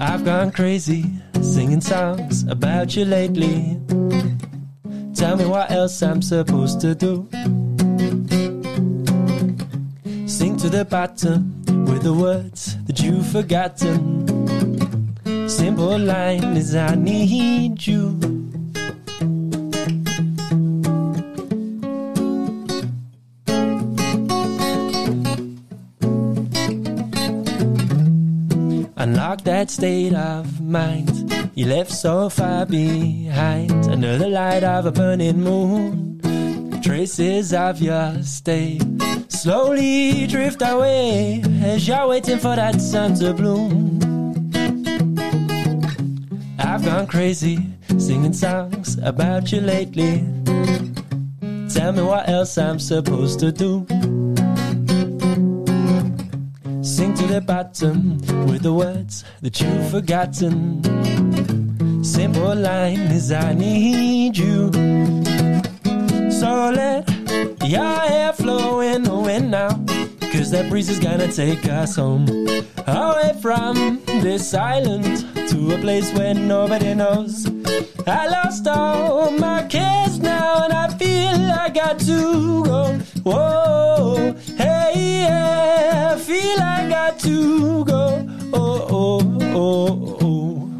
[0.00, 1.04] I've gone crazy
[1.42, 3.80] singing songs about you lately.
[5.14, 7.28] Tell me what else I'm supposed to do.
[10.26, 13.98] Sing to the bottom with the words that you've forgotten.
[15.48, 18.18] Simple line is I need you.
[28.96, 33.70] Unlock that state of mind you left so far behind.
[33.86, 36.20] Under the light of a burning moon,
[36.82, 38.78] traces of your stay
[39.44, 44.00] slowly drift away as you're waiting for that sun to bloom.
[46.58, 47.58] I've gone crazy
[47.98, 50.24] singing songs about you lately.
[51.68, 53.84] Tell me what else I'm supposed to do.
[56.80, 60.82] Sing to the bottom with the words that you've forgotten.
[62.02, 64.72] Simple line is I need you.
[66.30, 67.13] So let
[67.66, 69.70] your hair flow in the wind now.
[70.32, 72.28] Cause that breeze is gonna take us home.
[72.86, 75.04] Away from this island
[75.48, 77.46] to a place where nobody knows.
[78.06, 82.98] I lost all my cares now and I feel I got to go.
[83.22, 88.28] Whoa, hey, yeah, I feel I got to go.
[88.52, 90.70] Oh, oh, oh, oh.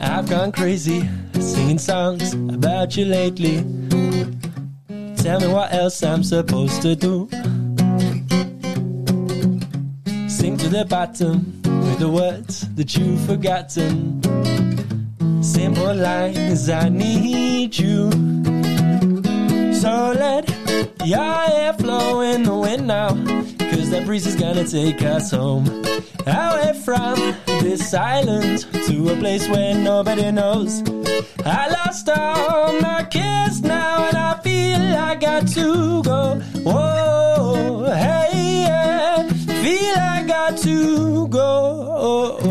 [0.00, 1.08] I've gone crazy
[1.40, 3.81] singing songs about you lately.
[5.22, 7.28] Tell me what else I'm supposed to do.
[10.28, 14.20] Sing to the bottom with the words that you've forgotten.
[15.40, 18.10] Simple line is I need you.
[19.72, 20.48] So let
[21.04, 23.10] your hair flow in the wind now.
[23.70, 25.68] Cause that breeze is gonna take us home.
[26.26, 27.14] Away from
[27.62, 30.82] this island to a place where nobody knows.
[31.46, 33.62] I lost all my cares
[35.12, 36.40] I got to go.
[36.64, 39.28] Whoa, hey, yeah.
[39.28, 42.41] Feel I got to go.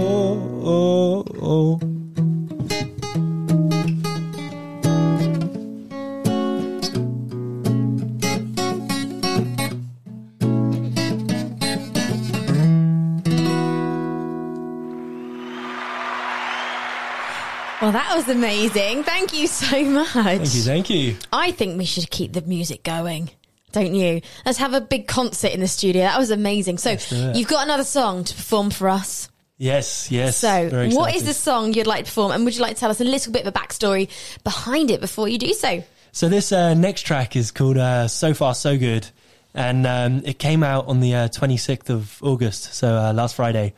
[17.92, 19.04] Oh, that was amazing.
[19.04, 20.08] Thank you so much.
[20.08, 21.18] Thank you, thank you.
[21.34, 23.32] I think we should keep the music going.
[23.74, 24.22] Don't you?
[24.46, 26.04] Let's have a big concert in the studio.
[26.04, 26.78] That was amazing.
[26.78, 26.92] So,
[27.36, 29.28] you've got another song to perform for us.
[29.58, 30.38] Yes, yes.
[30.38, 32.32] So, what is the song you'd like to perform?
[32.32, 34.08] And would you like to tell us a little bit of a backstory
[34.46, 35.84] behind it before you do so?
[36.14, 39.10] So this uh, next track is called uh, "So Far So Good,"
[39.54, 43.74] and um, it came out on the uh, 26th of August, so uh, last Friday.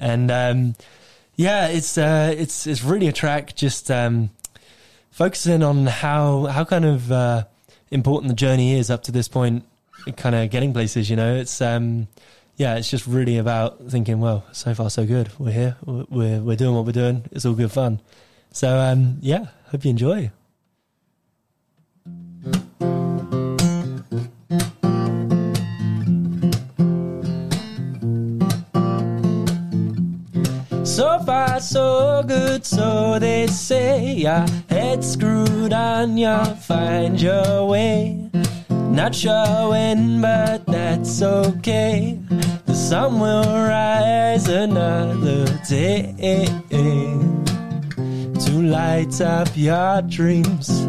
[0.00, 0.74] And um,
[1.36, 4.30] yeah, it's uh, it's it's really a track just um,
[5.10, 7.44] focusing on how how kind of uh,
[7.90, 9.64] important the journey is up to this point,
[10.16, 11.08] kind of getting places.
[11.08, 12.08] You know, it's um,
[12.56, 14.20] yeah, it's just really about thinking.
[14.20, 15.30] Well, so far so good.
[15.38, 15.76] We're here.
[15.84, 17.24] We're we're doing what we're doing.
[17.32, 18.00] It's all good fun.
[18.52, 20.30] So um, yeah, hope you enjoy.
[32.22, 34.14] Good, so they say.
[34.14, 38.30] Your head screwed on, you'll find your way.
[38.70, 42.18] Not sure when, but that's okay.
[42.66, 46.46] The sun will rise another day
[48.44, 50.86] to light up your dreams.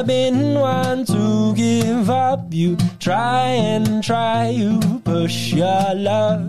[0.00, 2.46] Never been one to give up.
[2.50, 6.40] You try and try, you push your luck.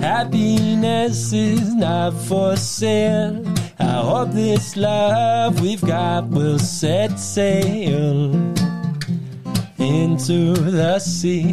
[0.00, 3.42] Happiness is not for sale.
[3.78, 8.34] I hope this love we've got will set sail
[9.78, 11.52] into the sea.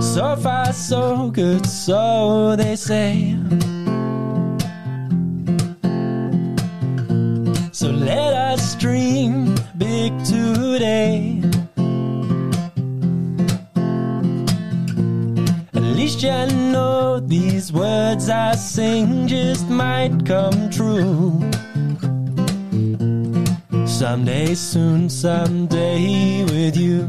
[0.00, 3.36] So far, so good, so they say.
[7.76, 11.42] So let us dream big today.
[15.74, 21.38] At least you know these words I sing just might come true.
[23.86, 27.06] Someday, soon, someday with you.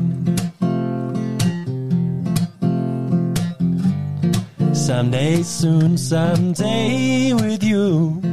[4.73, 8.26] Someday, soon, someday with you.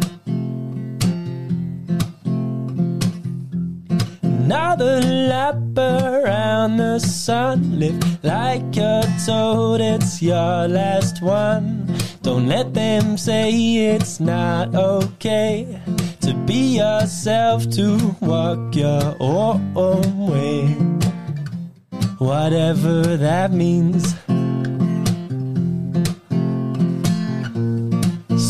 [4.77, 7.79] Another lap around the sun.
[7.79, 11.87] Live like a toad, it's your last one.
[12.23, 13.53] Don't let them say
[13.95, 15.81] it's not okay
[16.23, 20.67] to be yourself, to walk your own way.
[22.19, 24.17] Whatever that means.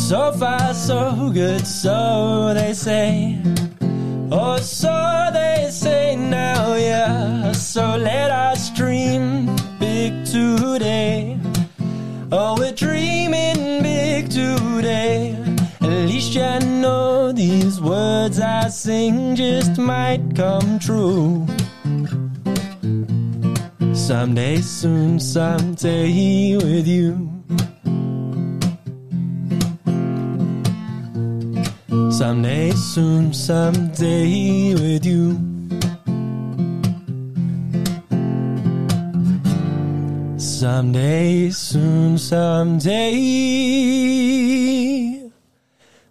[0.09, 3.54] So far, so good, so they say.
[4.31, 7.53] Oh, so they say now, yeah.
[7.53, 9.47] So let us dream
[9.79, 11.39] big today.
[12.33, 15.37] Oh, we're dreaming big today.
[15.81, 21.47] At least you know these words I sing just might come true.
[23.93, 27.34] Someday, soon, someday with you.
[32.35, 35.39] Someday, soon, someday with you.
[40.37, 43.13] Someday, soon, someday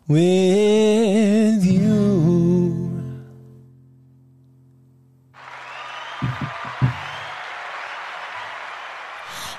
[0.08, 1.43] with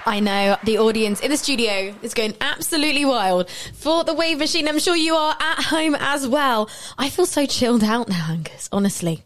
[0.07, 4.69] I know the audience in the studio is going absolutely wild for the wave machine.
[4.69, 6.69] I'm sure you are at home as well.
[6.99, 9.25] I feel so chilled out now, Angus, honestly.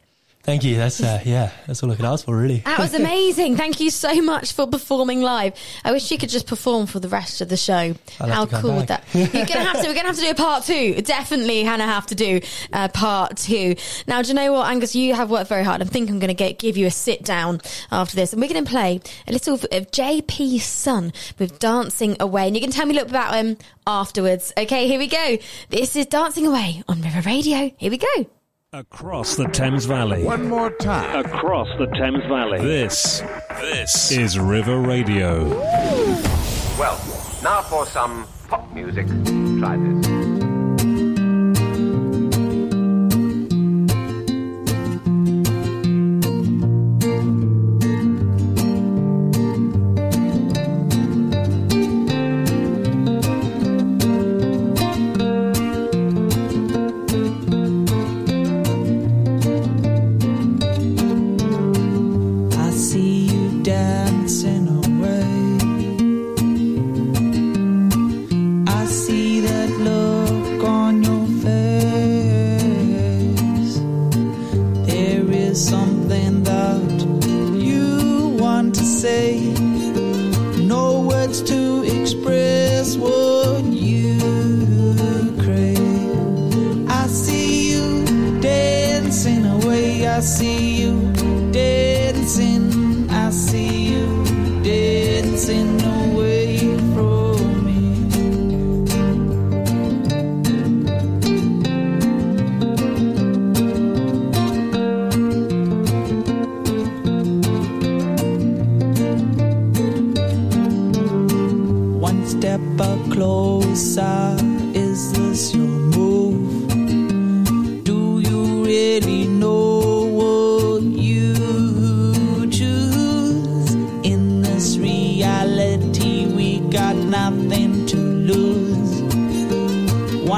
[0.48, 0.76] Thank you.
[0.76, 1.50] That's uh, yeah.
[1.66, 2.60] That's all I could ask for, really.
[2.60, 3.58] That was amazing.
[3.58, 5.52] Thank you so much for performing live.
[5.84, 7.94] I wish you could just perform for the rest of the show.
[8.18, 9.04] How cool would that?
[9.12, 9.88] You're gonna have to.
[9.88, 11.02] We're gonna have to do a part two.
[11.02, 12.40] Definitely, Hannah, have to do
[12.72, 13.76] uh, part two.
[14.06, 14.96] Now, do you know what, Angus?
[14.96, 15.82] You have worked very hard.
[15.82, 17.60] I think I'm gonna get give you a sit down
[17.92, 22.56] after this, and we're gonna play a little of JP Sun with Dancing Away, and
[22.56, 24.54] you can tell me a little about him afterwards.
[24.56, 25.36] Okay, here we go.
[25.68, 27.70] This is Dancing Away on River Radio.
[27.76, 28.37] Here we go.
[28.74, 30.24] Across the Thames Valley.
[30.24, 31.24] One more time.
[31.24, 32.60] Across the Thames Valley.
[32.60, 33.22] This,
[33.62, 35.48] this is River Radio.
[36.78, 37.00] Well,
[37.42, 39.06] now for some pop music.
[39.06, 40.07] Try this.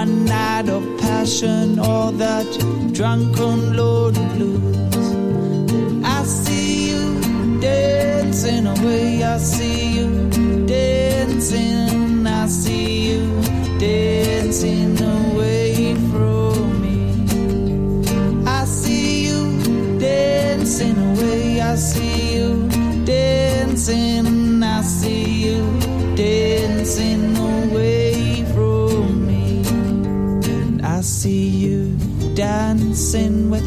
[0.01, 2.48] One night of passion, or that
[2.94, 5.09] drunken of blues.
[6.03, 9.22] I see you dancing away.
[9.22, 10.09] I see you
[10.66, 12.26] dancing.
[12.26, 13.42] I see you
[13.78, 16.98] dancing away from me.
[18.46, 21.61] I see you dancing away.
[21.61, 22.10] I see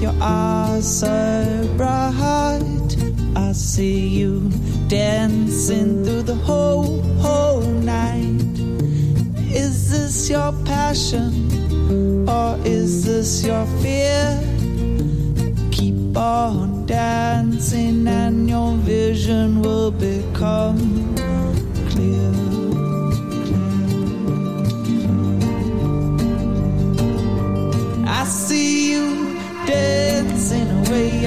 [0.04, 2.91] your eyes so bright.
[3.38, 4.49] I see you
[4.89, 8.60] dancing through the whole, whole night.
[9.64, 14.41] Is this your passion or is this your fear?
[15.72, 21.12] Keep on dancing and your vision will become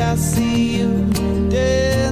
[0.08, 0.88] I see you
[1.50, 2.05] dancing.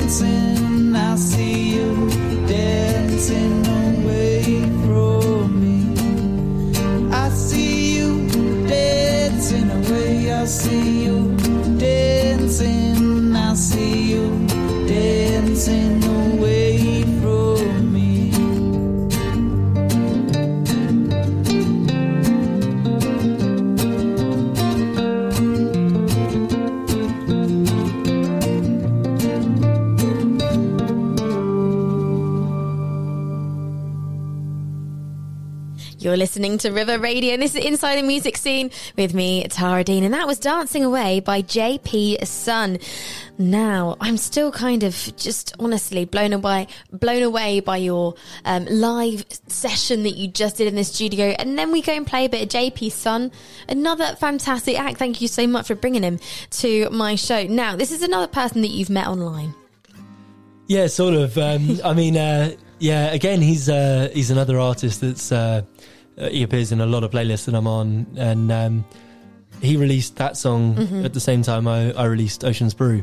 [36.25, 40.05] Listening to River Radio, and this is Inside the Music Scene with me, Tara Dean,
[40.05, 42.79] and that was Dancing Away by JP Sun.
[43.37, 48.15] Now, I'm still kind of just honestly blown away, blown away by your
[48.47, 52.07] um, live session that you just did in the studio, and then we go and
[52.07, 53.31] play a bit of JP Sun,
[53.69, 54.97] another fantastic act.
[54.97, 56.19] Thank you so much for bringing him
[56.53, 57.47] to my show.
[57.47, 59.53] Now, this is another person that you've met online.
[60.69, 61.37] Yeah, sort of.
[61.37, 63.13] Um, I mean, uh, yeah.
[63.13, 65.63] Again, he's uh, he's another artist that's uh, uh,
[66.19, 68.85] he appears in a lot of playlists that I'm on, and um,
[69.61, 71.05] he released that song Mm-hmm.
[71.05, 73.03] at the same time I, I released Ocean's Brew.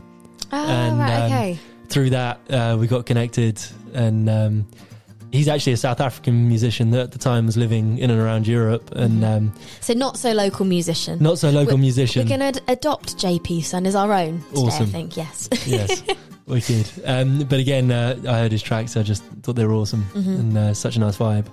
[0.51, 1.59] Oh, And, right, um, okay.
[1.89, 3.61] Through that, uh, we got connected,
[3.93, 4.67] and um,
[5.31, 8.47] he's actually a South African musician that at the time was living in and around
[8.47, 11.19] Europe, and um, So, not so local musician.
[11.21, 12.27] not so local We're- musician.
[12.29, 15.49] We're going to adopt JP Sun as our own today, I think, yes.
[15.65, 16.01] yes,
[16.51, 16.87] wicked.
[17.05, 18.95] Um, but again, uh, I heard his tracks.
[18.95, 20.29] I just thought they were awesome Mm-hmm.
[20.39, 21.47] and uh, such a nice vibe.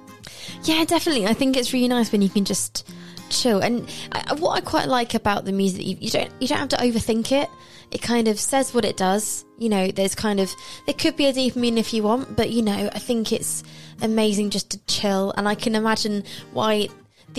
[0.65, 1.27] Yeah, definitely.
[1.27, 2.91] I think it's really nice when you can just
[3.31, 3.61] chill.
[3.61, 6.69] And I, what I quite like about the music, you, you don't you don't have
[6.71, 7.49] to overthink it.
[7.91, 9.47] It kind of says what it does.
[9.57, 10.53] You know, there's kind of
[10.87, 13.63] there could be a deeper meaning if you want, but you know, I think it's
[14.03, 15.33] amazing just to chill.
[15.37, 16.89] And I can imagine why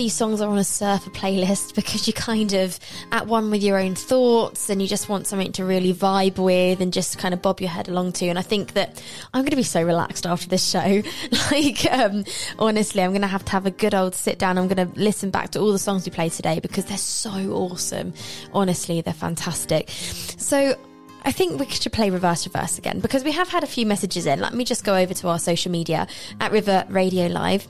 [0.00, 2.80] these songs are on a surfer playlist because you're kind of
[3.12, 6.80] at one with your own thoughts and you just want something to really vibe with
[6.80, 8.26] and just kind of bob your head along to.
[8.26, 9.02] And I think that
[9.34, 11.02] I'm going to be so relaxed after this show.
[11.50, 12.24] like, um,
[12.58, 14.56] honestly, I'm going to have to have a good old sit down.
[14.56, 17.30] I'm going to listen back to all the songs we played today because they're so
[17.52, 18.14] awesome.
[18.54, 19.90] Honestly, they're fantastic.
[19.90, 20.78] So,
[21.22, 24.24] I think we should play reverse reverse again because we have had a few messages
[24.24, 24.40] in.
[24.40, 26.06] Let me just go over to our social media
[26.40, 27.68] at River Radio Live.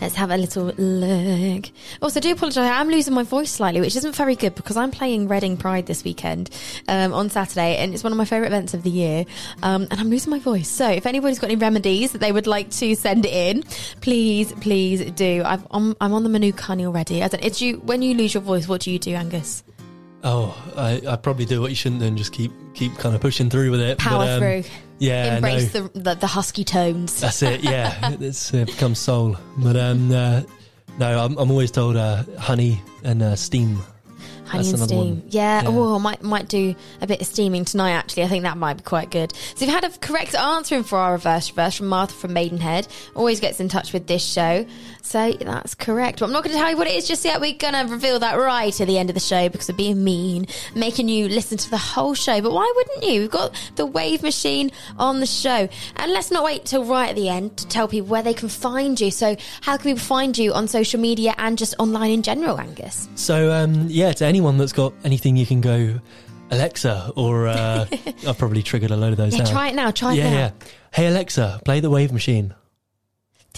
[0.00, 1.66] Let's have a little look.
[2.02, 2.58] Also, do apologise.
[2.58, 5.86] I am losing my voice slightly, which isn't very good because I'm playing Reading Pride
[5.86, 6.50] this weekend
[6.88, 9.24] um, on Saturday, and it's one of my favourite events of the year.
[9.62, 10.68] Um, and I'm losing my voice.
[10.68, 13.62] So, if anybody's got any remedies that they would like to send in,
[14.00, 15.42] please, please do.
[15.44, 17.22] I've, I'm, I'm on the Manuka already.
[17.22, 18.68] I don't, it's you when you lose your voice.
[18.68, 19.64] What do you do, Angus?
[20.24, 23.20] Oh, I, I probably do what you shouldn't do and just keep keep kind of
[23.20, 23.98] pushing through with it.
[23.98, 24.64] Power But, um, through.
[24.98, 27.20] Yeah, Embrace the, the the husky tones.
[27.20, 27.62] that's it.
[27.62, 29.36] Yeah, it's uh, become soul.
[29.56, 30.42] But um, uh,
[30.98, 33.78] no, I'm, I'm always told uh, honey and uh, steam.
[34.48, 35.22] Honey That's and steam.
[35.28, 35.62] Yeah.
[35.62, 35.68] Yeah.
[35.68, 37.92] Oh, might might do a bit of steaming tonight.
[37.92, 39.32] Actually, I think that might be quite good.
[39.54, 42.88] So we've had a correct answer in for our reverse reverse from Martha from Maidenhead.
[43.14, 44.66] Always gets in touch with this show,
[45.02, 46.20] so that's correct.
[46.20, 47.40] But I'm not going to tell you what it is just yet.
[47.40, 50.02] We're going to reveal that right at the end of the show because we're being
[50.04, 52.40] mean, making you listen to the whole show.
[52.40, 53.22] But why wouldn't you?
[53.22, 57.16] We've got the Wave Machine on the show, and let's not wait till right at
[57.16, 59.10] the end to tell people where they can find you.
[59.10, 63.08] So how can people find you on social media and just online in general, Angus?
[63.14, 65.98] So um, yeah, to anyone that's got anything, you can go
[66.52, 67.86] Alexa, or uh,
[68.26, 69.36] I've probably triggered a load of those.
[69.36, 69.50] Yeah, now.
[69.50, 69.90] try it now.
[69.90, 70.36] Try it yeah, now.
[70.36, 70.50] yeah.
[70.92, 72.54] Hey Alexa, play the Wave Machine.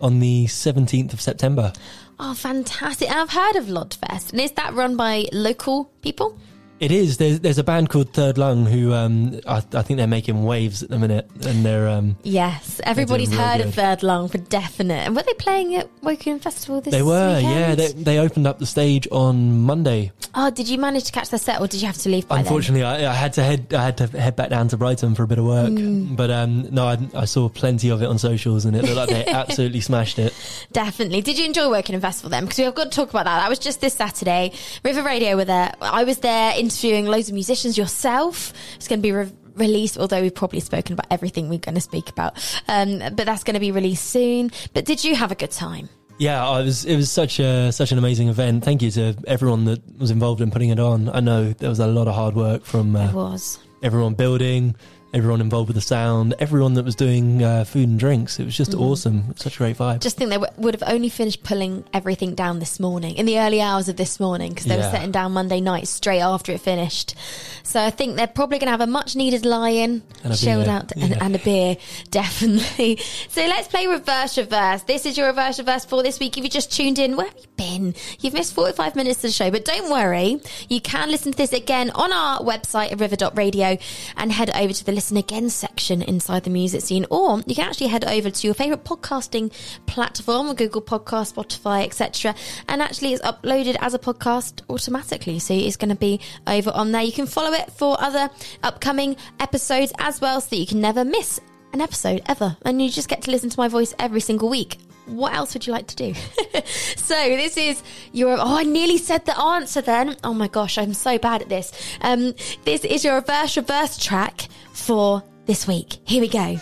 [0.00, 1.72] on the 17th of September.
[2.18, 3.08] Oh, fantastic.
[3.08, 4.32] And I've heard of Lodfest.
[4.32, 6.36] And is that run by local people?
[6.80, 7.18] It is.
[7.18, 10.82] There's there's a band called Third Lung who um, I, I think they're making waves
[10.82, 12.80] at the minute, and they're um, Yes.
[12.84, 13.66] Everybody's heard good.
[13.66, 15.06] of Third Lung for definite.
[15.06, 17.02] And were they playing at Woking Festival this year?
[17.02, 20.10] they were yeah they they opened up the stage on Monday.
[20.34, 22.36] Oh, did you manage to catch the set or did you have to leave by
[22.36, 22.46] then?
[22.46, 23.74] Unfortunately, I, I had to head.
[23.74, 25.70] I had to head back down to Brighton for a bit of work.
[25.70, 26.16] Mm.
[26.16, 29.08] But um, no, I, I saw plenty of it on socials, and it looked like
[29.10, 30.32] they absolutely smashed it.
[30.72, 31.20] Definitely.
[31.20, 32.44] Did you enjoy Wokingham festival then?
[32.44, 33.40] Because we've got to talk about that.
[33.40, 34.52] That was just this Saturday.
[34.82, 35.74] River Radio were there.
[35.82, 37.76] I was there interviewing loads of musicians.
[37.76, 38.52] Yourself.
[38.76, 41.80] It's going to be re- released, although we've probably spoken about everything we're going to
[41.80, 42.34] speak about.
[42.68, 44.50] Um, but that's going to be released soon.
[44.72, 45.88] But did you have a good time?
[46.18, 46.84] Yeah, I was.
[46.84, 48.62] It was such a such an amazing event.
[48.62, 51.08] Thank you to everyone that was involved in putting it on.
[51.08, 53.58] I know there was a lot of hard work from It uh, was.
[53.82, 54.76] everyone building,
[55.12, 58.38] everyone involved with the sound, everyone that was doing uh, food and drinks.
[58.38, 59.34] It was just awesome.
[59.36, 60.00] Such a great vibe.
[60.00, 63.38] Just think they w- would have only finished pulling everything down this morning, in the
[63.40, 66.60] early hours of this morning, because they were setting down Monday night straight after it
[66.60, 67.14] finished.
[67.62, 70.74] So I think they're probably going to have a much needed lie-in, And chilled beer.
[70.74, 71.18] out, and, Yeah.
[71.24, 71.76] and a beer,
[72.10, 72.98] definitely.
[73.28, 74.82] So let's play reverse reverse.
[74.82, 76.36] This is your reverse reverse for this week.
[76.38, 77.94] If you just tuned in, where have you been?
[78.20, 80.40] You've missed 45 minutes of the show, but don't worry.
[80.68, 83.78] You can listen to this again on our website at river.radio
[84.16, 87.66] and head over to the listen again section inside the music scene, or you can
[87.66, 89.50] actually head over to your favourite podcasting
[89.86, 92.34] platform, Google Podcast, Spotify, etc.
[92.68, 95.38] And actually it's uploaded as a podcast automatically.
[95.38, 97.00] So it's going to be over on there.
[97.00, 98.28] You can follow it for other
[98.62, 101.40] upcoming episodes as well so that you can never miss
[101.72, 102.58] an episode ever.
[102.60, 104.76] And you just get to listen to my voice every single week.
[105.10, 106.14] What else would you like to do?
[106.96, 107.82] so this is
[108.12, 108.34] your.
[108.38, 110.16] Oh, I nearly said the answer then.
[110.24, 111.72] Oh my gosh, I'm so bad at this.
[112.00, 112.34] Um,
[112.64, 115.98] this is your reverse reverse track for this week.
[116.04, 116.56] Here we go.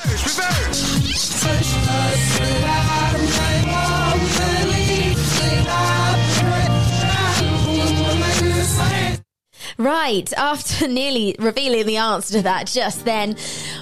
[9.78, 13.36] Right, after nearly revealing the answer to that just then,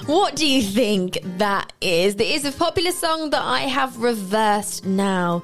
[0.05, 2.13] what do you think that is?
[2.15, 5.43] It is a popular song that I have reversed now.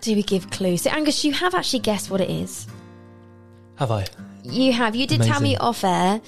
[0.00, 0.82] Do we give clues?
[0.82, 2.66] So, Angus, you have actually guessed what it is.
[3.76, 4.04] Have I?
[4.42, 4.96] You have.
[4.96, 6.20] You did tell me off air,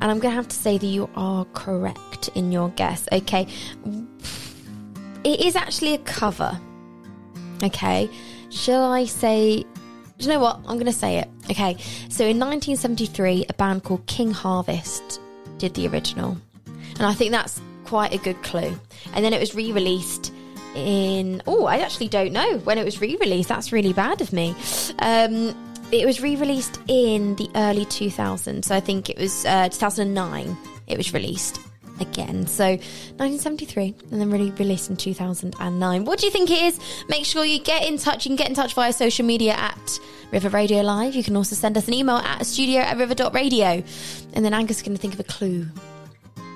[0.00, 3.08] and I'm going to have to say that you are correct in your guess.
[3.12, 3.46] Okay.
[5.22, 6.60] It is actually a cover.
[7.62, 8.10] Okay.
[8.50, 9.64] Shall I say.
[10.20, 10.56] Do you know what?
[10.58, 11.28] I'm going to say it.
[11.50, 11.76] Okay.
[12.10, 15.18] So in 1973, a band called King Harvest
[15.56, 16.36] did the original.
[16.66, 18.78] And I think that's quite a good clue.
[19.14, 20.32] And then it was re released
[20.74, 21.42] in.
[21.46, 23.48] Oh, I actually don't know when it was re released.
[23.48, 24.54] That's really bad of me.
[24.98, 25.56] Um,
[25.90, 28.66] it was re released in the early 2000s.
[28.66, 30.54] So I think it was uh, 2009
[30.86, 31.60] it was released
[32.00, 32.46] again.
[32.46, 36.04] So 1973 and then really released in 2009.
[36.04, 36.80] What do you think it is?
[37.08, 38.24] Make sure you get in touch.
[38.24, 39.98] You can get in touch via social media at
[40.32, 41.14] River Radio Live.
[41.14, 43.82] You can also send us an email at studio at river.radio.
[44.32, 45.66] And then Angus is going to think of a clue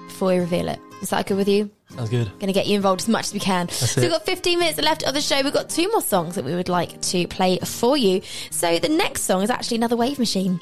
[0.06, 0.78] before we reveal it.
[1.02, 1.70] Is that good with you?
[1.90, 2.26] Sounds good.
[2.38, 3.68] Going to get you involved as much as we can.
[3.68, 5.42] so we've got 15 minutes left of the show.
[5.42, 8.22] We've got two more songs that we would like to play for you.
[8.50, 10.60] So the next song is actually another wave machine.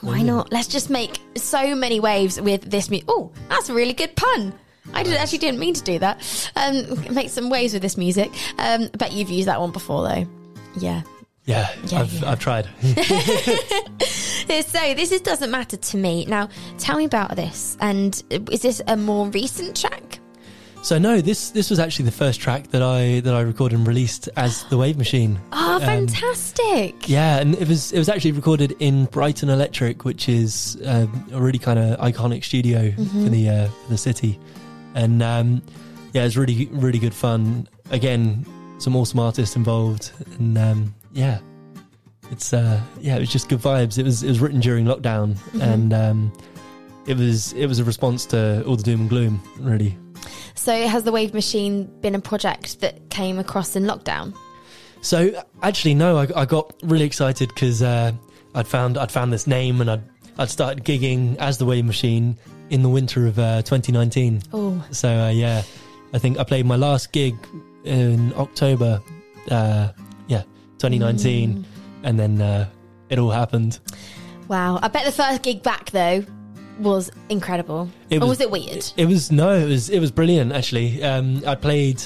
[0.00, 0.52] Why not?
[0.52, 2.90] Let's just make so many waves with this.
[2.90, 3.06] music.
[3.08, 4.54] oh, that's a really good pun.
[4.92, 6.50] I did, actually didn't mean to do that.
[6.56, 8.32] Um, make some waves with this music.
[8.58, 10.26] Um, bet you've used that one before though.
[10.76, 11.02] Yeah,
[11.44, 12.30] Yeah, Yeah, I've, yeah.
[12.30, 12.68] I've tried.
[14.50, 16.24] So this is doesn't matter to me.
[16.26, 16.48] Now,
[16.78, 17.76] tell me about this.
[17.80, 18.20] And
[18.50, 20.18] is this a more recent track?
[20.82, 23.86] So no, this this was actually the first track that I that I recorded and
[23.86, 25.38] released as the Wave Machine.
[25.52, 27.08] Oh, Um, fantastic!
[27.08, 31.40] Yeah, and it was it was actually recorded in Brighton Electric, which is um, a
[31.40, 33.24] really kind of iconic studio Mm-hmm.
[33.24, 34.38] for the uh, for the city,
[34.94, 35.62] and um,
[36.12, 37.68] yeah, it was really really good fun.
[37.90, 38.44] Again,
[38.78, 41.38] some awesome artists involved, and um, yeah,
[42.30, 43.98] it's uh, yeah, it was just good vibes.
[43.98, 45.60] It was it was written during lockdown, Mm-hmm.
[45.62, 46.32] and um,
[47.10, 49.42] it was it was a response to all the doom and gloom.
[49.58, 49.98] Really,
[50.54, 54.34] So, has the Wave Machine been a project that came across in lockdown?
[55.02, 55.30] So
[55.62, 58.12] actually, no, I, I got really excited because uh,
[58.54, 60.02] I'd found I'd found this name and I'd
[60.38, 62.36] I'd started gigging as the Wave Machine
[62.70, 64.42] in the winter of uh, 2019.
[64.52, 65.62] Oh, So uh, yeah,
[66.14, 67.34] I think I played my last gig
[67.84, 69.00] in October,
[69.50, 69.88] uh,
[70.28, 70.42] yeah,
[70.78, 71.64] 2019,
[72.04, 72.68] and then uh,
[73.08, 73.80] it all happened.
[74.48, 74.78] wow!
[74.82, 76.24] I bet the first gig back though
[76.80, 77.88] was incredible.
[78.10, 78.84] It or was- was it weird?
[78.96, 81.02] It was no, it was it was brilliant actually.
[81.02, 82.02] Um, I played.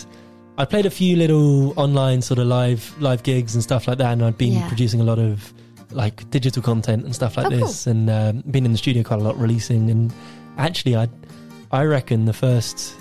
[0.56, 4.12] I played a few little online sort of live live gigs and stuff like that,
[4.12, 4.68] and I'd been Yeah.
[4.68, 5.52] producing a lot of
[5.90, 7.58] like digital content and stuff like Oh, cool.
[7.66, 9.90] this, and um, been in the studio quite a lot releasing.
[9.90, 10.12] And
[10.56, 11.08] actually, I
[11.72, 12.94] I reckon the first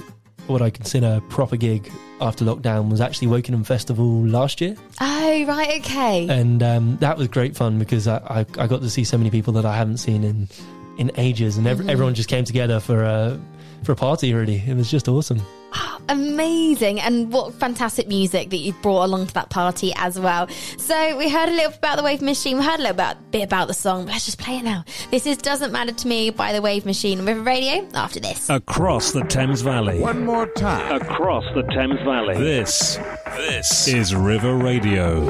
[0.48, 5.80] what I consider proper gig after lockdown was actually Wokingham Festival last year, oh, right,
[5.80, 6.28] okay.
[6.28, 9.30] and um, that was great fun because I, I I got to see so many
[9.30, 10.50] people that I haven't seen in
[10.98, 11.90] in ages, and ev- Mm-hmm.
[11.90, 13.40] everyone just came together for a
[13.84, 14.34] for a party.
[14.34, 15.42] Really, it was just awesome.
[16.10, 17.00] Amazing.
[17.00, 20.48] And what fantastic music that you brought along to that party as well.
[20.78, 22.58] So we heard a little bit about the Wave Machine.
[22.58, 24.06] We heard a little about, bit about the song.
[24.06, 24.84] But let's just play it now.
[25.12, 28.50] This is Doesn't Matter to Me by the Wave Machine River Radio after this.
[28.50, 30.00] Across the Thames Valley.
[30.00, 31.02] One more time.
[31.02, 32.36] Across the Thames Valley.
[32.38, 32.98] This,
[33.38, 35.24] this is River Radio.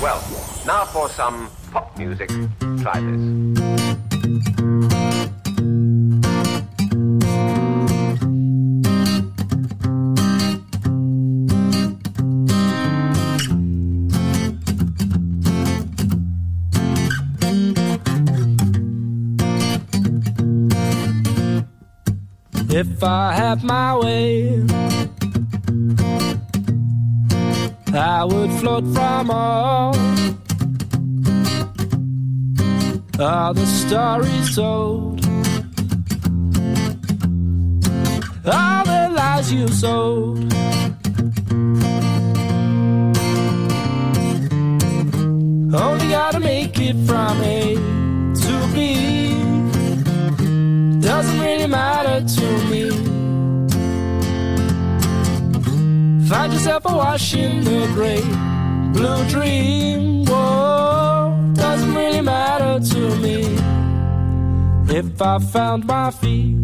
[0.00, 0.22] Well,
[0.66, 2.28] now for some pop music.
[2.80, 4.19] Try this.
[22.72, 24.64] If I had my way,
[27.92, 29.92] I would float from all,
[33.20, 35.24] all the stories told,
[38.46, 40.38] all the lies you sold.
[45.72, 47.74] Only gotta make it from A
[48.42, 48.80] to B
[51.00, 52.90] doesn't really matter to me.
[56.26, 58.24] Find yourself awash in the great
[58.94, 60.24] blue dream.
[60.24, 60.89] Whoa,
[62.22, 63.42] matter to me.
[64.88, 66.56] If I found my feet,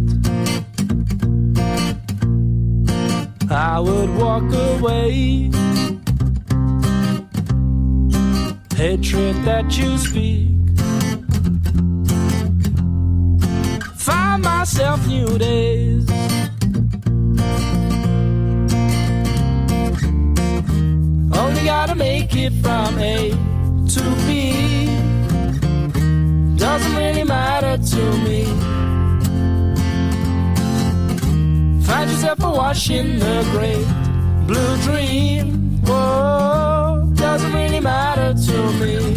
[3.51, 5.51] I would walk away.
[8.77, 10.57] Hatred that you speak.
[14.07, 16.09] find myself new days.
[21.33, 23.31] Only gotta make it from A
[23.95, 24.86] to B.
[26.57, 28.45] Doesn't really matter to me.
[31.85, 33.87] Find yourself awash in the great
[34.47, 35.81] blue dream.
[35.87, 39.16] Whoa, doesn't really matter to me.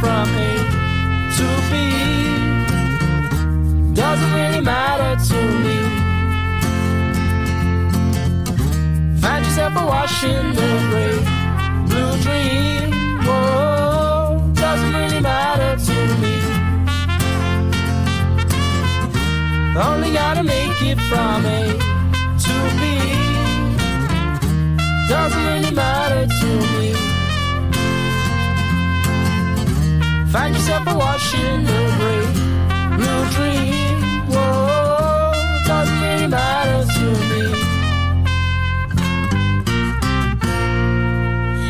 [0.00, 0.52] From A
[1.36, 1.72] to B.
[3.94, 5.78] Doesn't really matter to me.
[9.20, 11.24] Find yourself awash in the great
[11.88, 12.90] blue dream.
[13.26, 16.36] Whoa, doesn't really matter to me.
[19.76, 21.62] Only gotta make it from A
[22.44, 22.82] to B.
[25.08, 26.48] Doesn't really matter to
[26.78, 27.13] me.
[30.34, 31.72] Find yourself awash in the
[32.96, 34.00] blue dream.
[34.26, 35.32] Whoa,
[35.64, 37.04] doesn't really matter to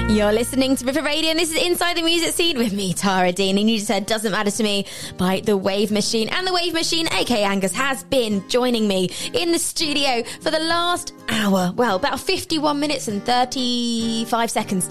[0.08, 0.16] me.
[0.16, 3.32] You're listening to River Radio, and this is Inside the Music Scene with me, Tara
[3.32, 3.58] Dean.
[3.58, 4.86] And you just said Doesn't Matter to Me
[5.18, 6.30] by The Wave Machine.
[6.30, 10.60] And The Wave Machine, aka Angus, has been joining me in the studio for the
[10.60, 11.74] last hour.
[11.76, 14.88] Well, about 51 minutes and 35 seconds.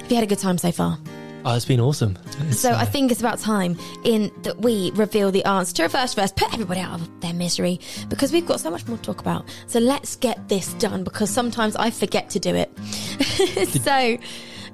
[0.00, 0.98] Have you had a good time so far?
[1.44, 2.18] Oh, it's been awesome.
[2.48, 5.82] It's, So uh, I think it's about time in that we reveal the answer to
[5.84, 9.02] reverse verse, put everybody out of their misery because we've got so much more to
[9.02, 9.46] talk about.
[9.66, 12.70] So let's get this done because sometimes I forget to do it.
[13.82, 14.18] so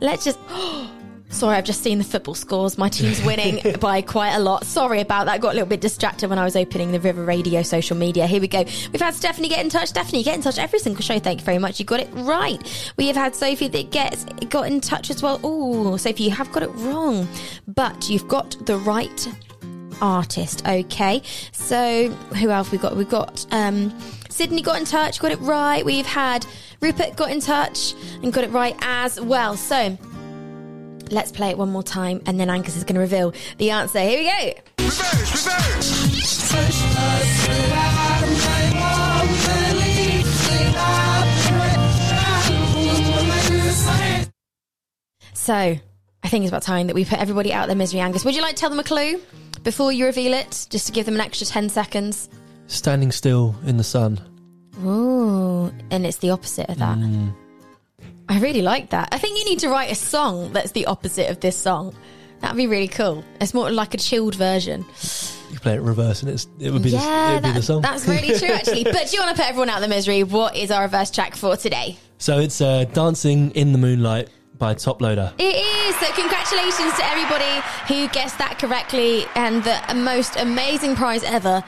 [0.01, 0.39] let's just.
[1.37, 2.79] Sorry, I've just seen the football scores.
[2.79, 4.65] My team's winning by quite a lot.
[4.65, 5.43] Sorry about that.
[5.43, 8.27] Got a little bit distracted when I was opening the River Radio social media.
[8.27, 8.65] Here we go.
[8.91, 9.89] We've had Stephanie get in touch.
[9.89, 11.19] Stephanie, get in touch every single show.
[11.19, 11.79] Thank you very much.
[11.79, 12.93] You got it right.
[12.97, 15.39] We have had Sophie that gets got in touch as well.
[15.45, 17.29] Oh, Sophie, you have got it wrong,
[17.69, 19.29] but you've got the right
[20.01, 20.67] artist.
[20.67, 21.21] Okay.
[21.53, 22.97] So who else we got?
[22.97, 23.95] We've got um,
[24.31, 25.85] Sydney got in touch, got it right.
[25.85, 26.47] We've had
[26.81, 29.55] Rupert got in touch and got it right as well.
[29.55, 29.99] So
[31.13, 34.01] let's play it one more time, and then Angus is going to reveal the answer.
[34.01, 34.61] Here we go.
[45.33, 48.01] So I think it's about time that we put everybody out of their misery.
[48.01, 49.21] Angus, would you like to tell them a clue
[49.63, 52.29] before you reveal it, just to give them an extra ten seconds?
[52.69, 54.21] standing still in the sun.
[54.85, 56.99] Ooh, and it's the opposite of that.
[56.99, 57.35] Mm.
[58.29, 59.09] I really like that.
[59.13, 61.95] I think you need to write a song that's the opposite of this song.
[62.41, 63.25] That'd be really cool.
[63.41, 64.85] It's more like a chilled version.
[65.51, 67.63] You play it reverse, and it's it would be the, yeah, it would be the
[67.63, 67.83] song.
[67.83, 68.85] that's really true, actually.
[68.85, 70.23] But do you want to put everyone out of their misery?
[70.25, 71.97] What is our reverse track for today?
[72.19, 75.33] so it's uh, dancing in the moonlight by Toploader.
[75.39, 75.97] It is.
[75.97, 81.63] So congratulations to everybody who guessed that correctly, and the most amazing prize ever.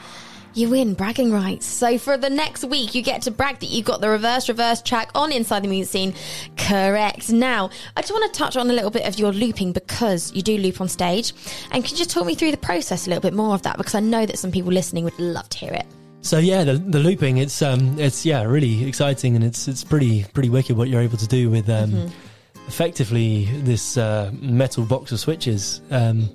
[0.59, 1.65] You win bragging rights.
[1.65, 4.81] So for the next week, you get to brag that you got the reverse reverse
[4.81, 6.13] track on Inside the Music Scene
[6.57, 7.29] correct.
[7.29, 10.41] Now, I just want to touch on a little bit of your looping because you
[10.41, 11.31] do loop on stage.
[11.71, 13.77] And can you just talk me through the process a little bit more of that?
[13.77, 15.85] Because I know that some people listening would love to hear it.
[16.21, 20.25] So yeah, the, the looping it's um it's yeah really exciting and it's it's pretty
[20.33, 22.67] pretty wicked what you're able to do with um Mm-hmm.
[22.67, 25.79] effectively this uh, metal box of switches.
[25.89, 26.29] Um,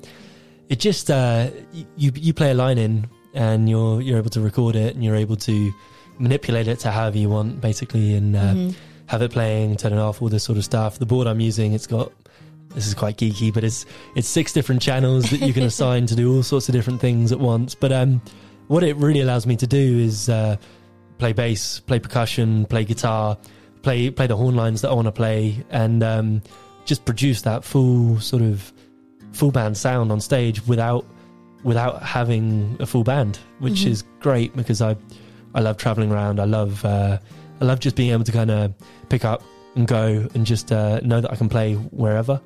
[0.71, 1.51] it just uh,
[1.99, 5.17] you you play a line in and you're you're able to record it and you're
[5.17, 5.73] able to
[6.19, 8.71] manipulate it to however you want basically and uh, Mm-hmm.
[9.07, 10.99] have it playing, turn it off, all this sort of stuff.
[10.99, 12.13] The board I'm using, it's got
[12.75, 13.85] this is quite geeky, but it's
[14.17, 17.33] it's six different channels that you can assign to do all sorts of different things
[17.33, 17.75] at once.
[17.75, 18.23] But um,
[18.69, 20.57] what it really allows me to do is uh,
[21.19, 23.37] play bass, play percussion, play guitar,
[23.83, 26.43] play play the horn lines that I want to play, and um,
[26.85, 28.73] just produce that full sort of
[29.33, 31.05] full band sound on stage without
[31.65, 33.91] without having a full band, which Mhm.
[33.91, 34.97] is great because I
[35.57, 36.41] I love traveling around.
[36.41, 37.19] I love uh,
[37.61, 38.73] I love just being able to kind of
[39.09, 39.43] pick up
[39.77, 42.41] and go and just uh, know that I can play wherever.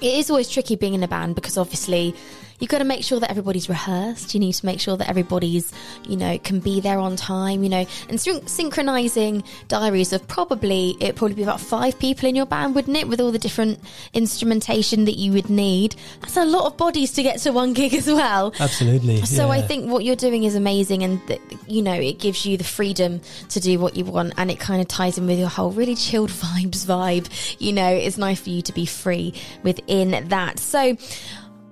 [0.00, 2.14] It is always tricky being in a band because obviously
[2.60, 4.34] you've got to make sure that everybody's rehearsed.
[4.34, 5.72] You need to make sure that everybody's,
[6.08, 10.96] you know, can be there on time, you know, and syn- synchronizing diaries of probably,
[11.00, 13.08] it'd probably be about five people in your band, wouldn't it?
[13.08, 13.78] With all the different
[14.12, 15.96] instrumentation that you would need.
[16.20, 18.52] That's a lot of bodies to get to one gig as well.
[18.58, 19.22] Absolutely.
[19.22, 22.56] So I think what you're doing is amazing, and th- you know it gives you
[22.56, 25.48] the freedom to do what you want, and it kind of ties in with your
[25.48, 27.28] whole really chilled vibes vibe.
[27.60, 30.58] You know, it's nice for you to be free within that.
[30.58, 30.96] So.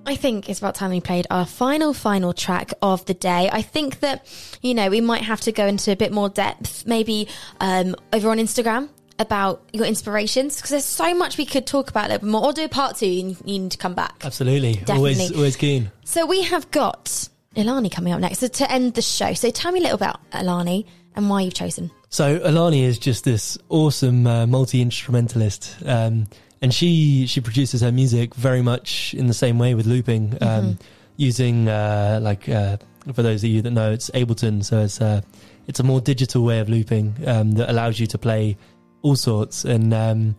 [0.06, 3.48] I think it's about time we played our final, final track of the day.
[3.50, 4.26] I think that,
[4.60, 7.28] you know, we might have to go into a bit more depth, maybe
[7.60, 12.06] um, over on Instagram about your inspirations, because there's so much we could talk about
[12.06, 12.44] a little bit more.
[12.44, 14.22] Or do a part two, you need to come back.
[14.24, 14.74] Absolutely.
[14.74, 14.96] Definitely.
[14.98, 15.90] Always always keen.
[16.04, 19.32] So we have got Ilani coming up next so to end the show.
[19.32, 21.90] So tell me a little about Ilani and why you've chosen.
[22.10, 26.26] So Alani is just this awesome uh, multi instrumentalist, um,
[26.62, 30.78] and she she produces her music very much in the same way with looping, um,
[31.16, 32.76] using uh, like uh,
[33.12, 34.64] for those of you that know, it's Ableton.
[34.64, 35.20] So it's uh,
[35.66, 38.56] it's a more digital way of looping um, that allows you to play
[39.02, 39.64] all sorts.
[39.64, 40.36] And um,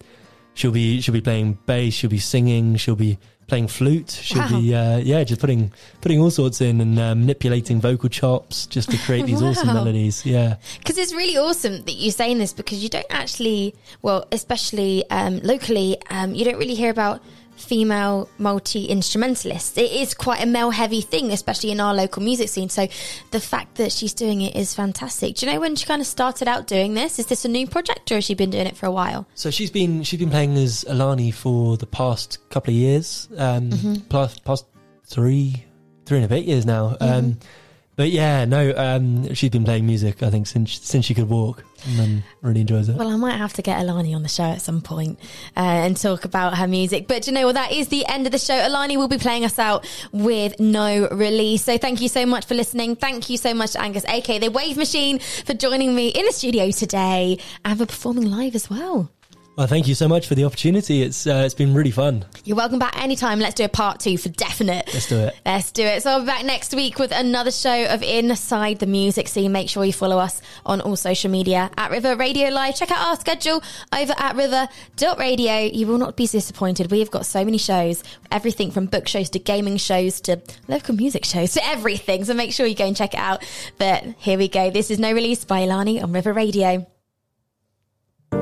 [0.53, 4.59] she'll be she'll be playing bass, she'll be singing, she'll be playing flute, she'll Wow.
[4.59, 5.71] be uh, yeah, just putting
[6.01, 10.25] putting all sorts in and uh, manipulating vocal chops just to create these awesome melodies.
[10.25, 10.55] Yeah.
[10.79, 15.39] Because it's really awesome that you're saying this because you don't actually, well, especially um,
[15.43, 17.21] locally, um, you don't really hear about
[17.55, 19.77] female multi instrumentalists.
[19.77, 22.69] It is quite a male heavy thing, especially in our local music scene.
[22.69, 22.87] So
[23.31, 25.35] the fact that she's doing it is fantastic.
[25.35, 27.17] Do you know when she kind of started out doing this?
[27.19, 29.25] Is this a new project or has she been doing it for a while?
[29.35, 33.69] So she's been she's been playing as Alani for the past couple of years, um,
[33.71, 33.93] Mm-hmm.
[34.09, 34.65] plus past
[35.05, 35.63] three
[36.05, 36.95] three and a bit years now.
[37.01, 37.39] Um,
[37.95, 41.63] but yeah, no, um, she's been playing music, I think, since since she could walk,
[41.85, 42.95] and then really enjoys it.
[42.97, 45.19] Well, I might have to get Alani on the show at some point,
[45.55, 47.07] uh, and talk about her music.
[47.07, 47.55] But you know what?
[47.55, 48.55] That is the end of the show.
[48.55, 51.63] Alani will be playing us out with no release.
[51.63, 52.95] So thank you so much for listening.
[52.95, 56.33] Thank you so much to Angus, aka the Wave Machine, for joining me in the
[56.33, 59.09] studio today and for performing live as well.
[59.55, 61.01] Well, thank you so much for the opportunity.
[61.01, 62.25] It's uh, it's been really fun.
[62.43, 63.39] You're welcome back anytime.
[63.39, 64.89] Let's do a part two for definite.
[64.93, 65.35] Let's do it.
[65.45, 66.03] Let's do it.
[66.03, 69.53] So I'll be back next week with another show of Inside the Music Scene.
[69.53, 72.75] Make sure you follow us on all social media at River Radio Live.
[72.75, 75.59] Check out our schedule over at river.radio.
[75.73, 76.91] You will not be disappointed.
[76.91, 80.95] We have got so many shows, everything from book shows to gaming shows to local
[80.95, 82.25] music shows to everything.
[82.25, 83.41] So make sure you go and check it out.
[83.77, 84.69] But here we go.
[84.69, 86.85] This is No Release by Ilani on River Radio.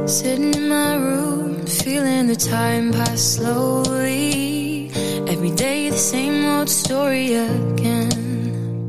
[0.05, 4.91] Sitting in my room, feeling the time pass slowly.
[5.27, 8.87] Every day, the same old story again.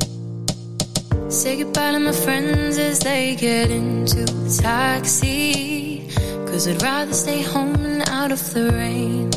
[1.30, 6.08] Say goodbye to my friends as they get into a taxi.
[6.46, 9.30] Cause I'd rather stay home and out of the rain.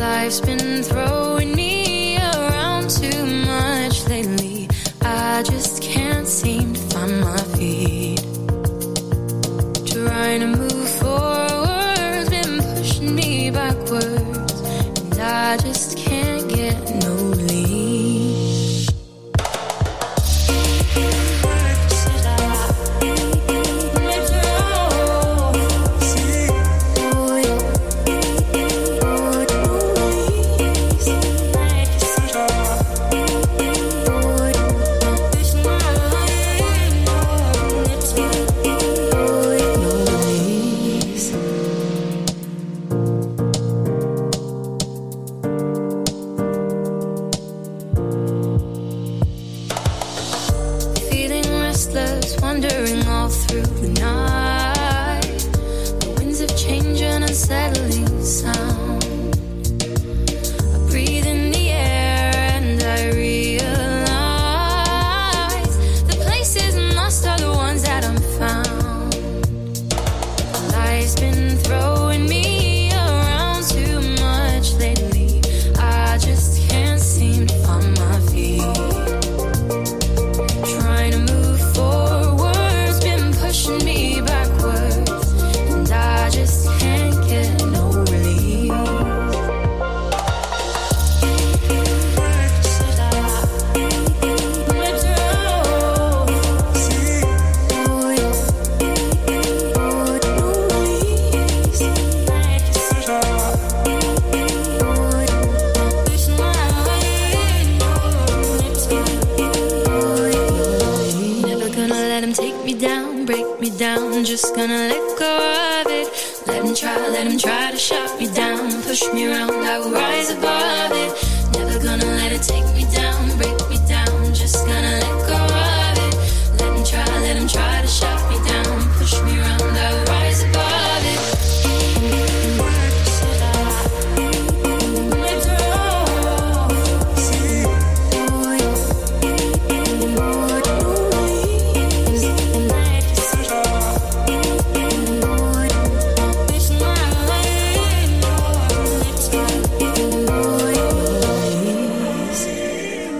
[0.00, 4.68] Life's been throwing me around too much lately.
[5.02, 7.47] I just can't seem to find my.
[10.28, 10.67] Trying to move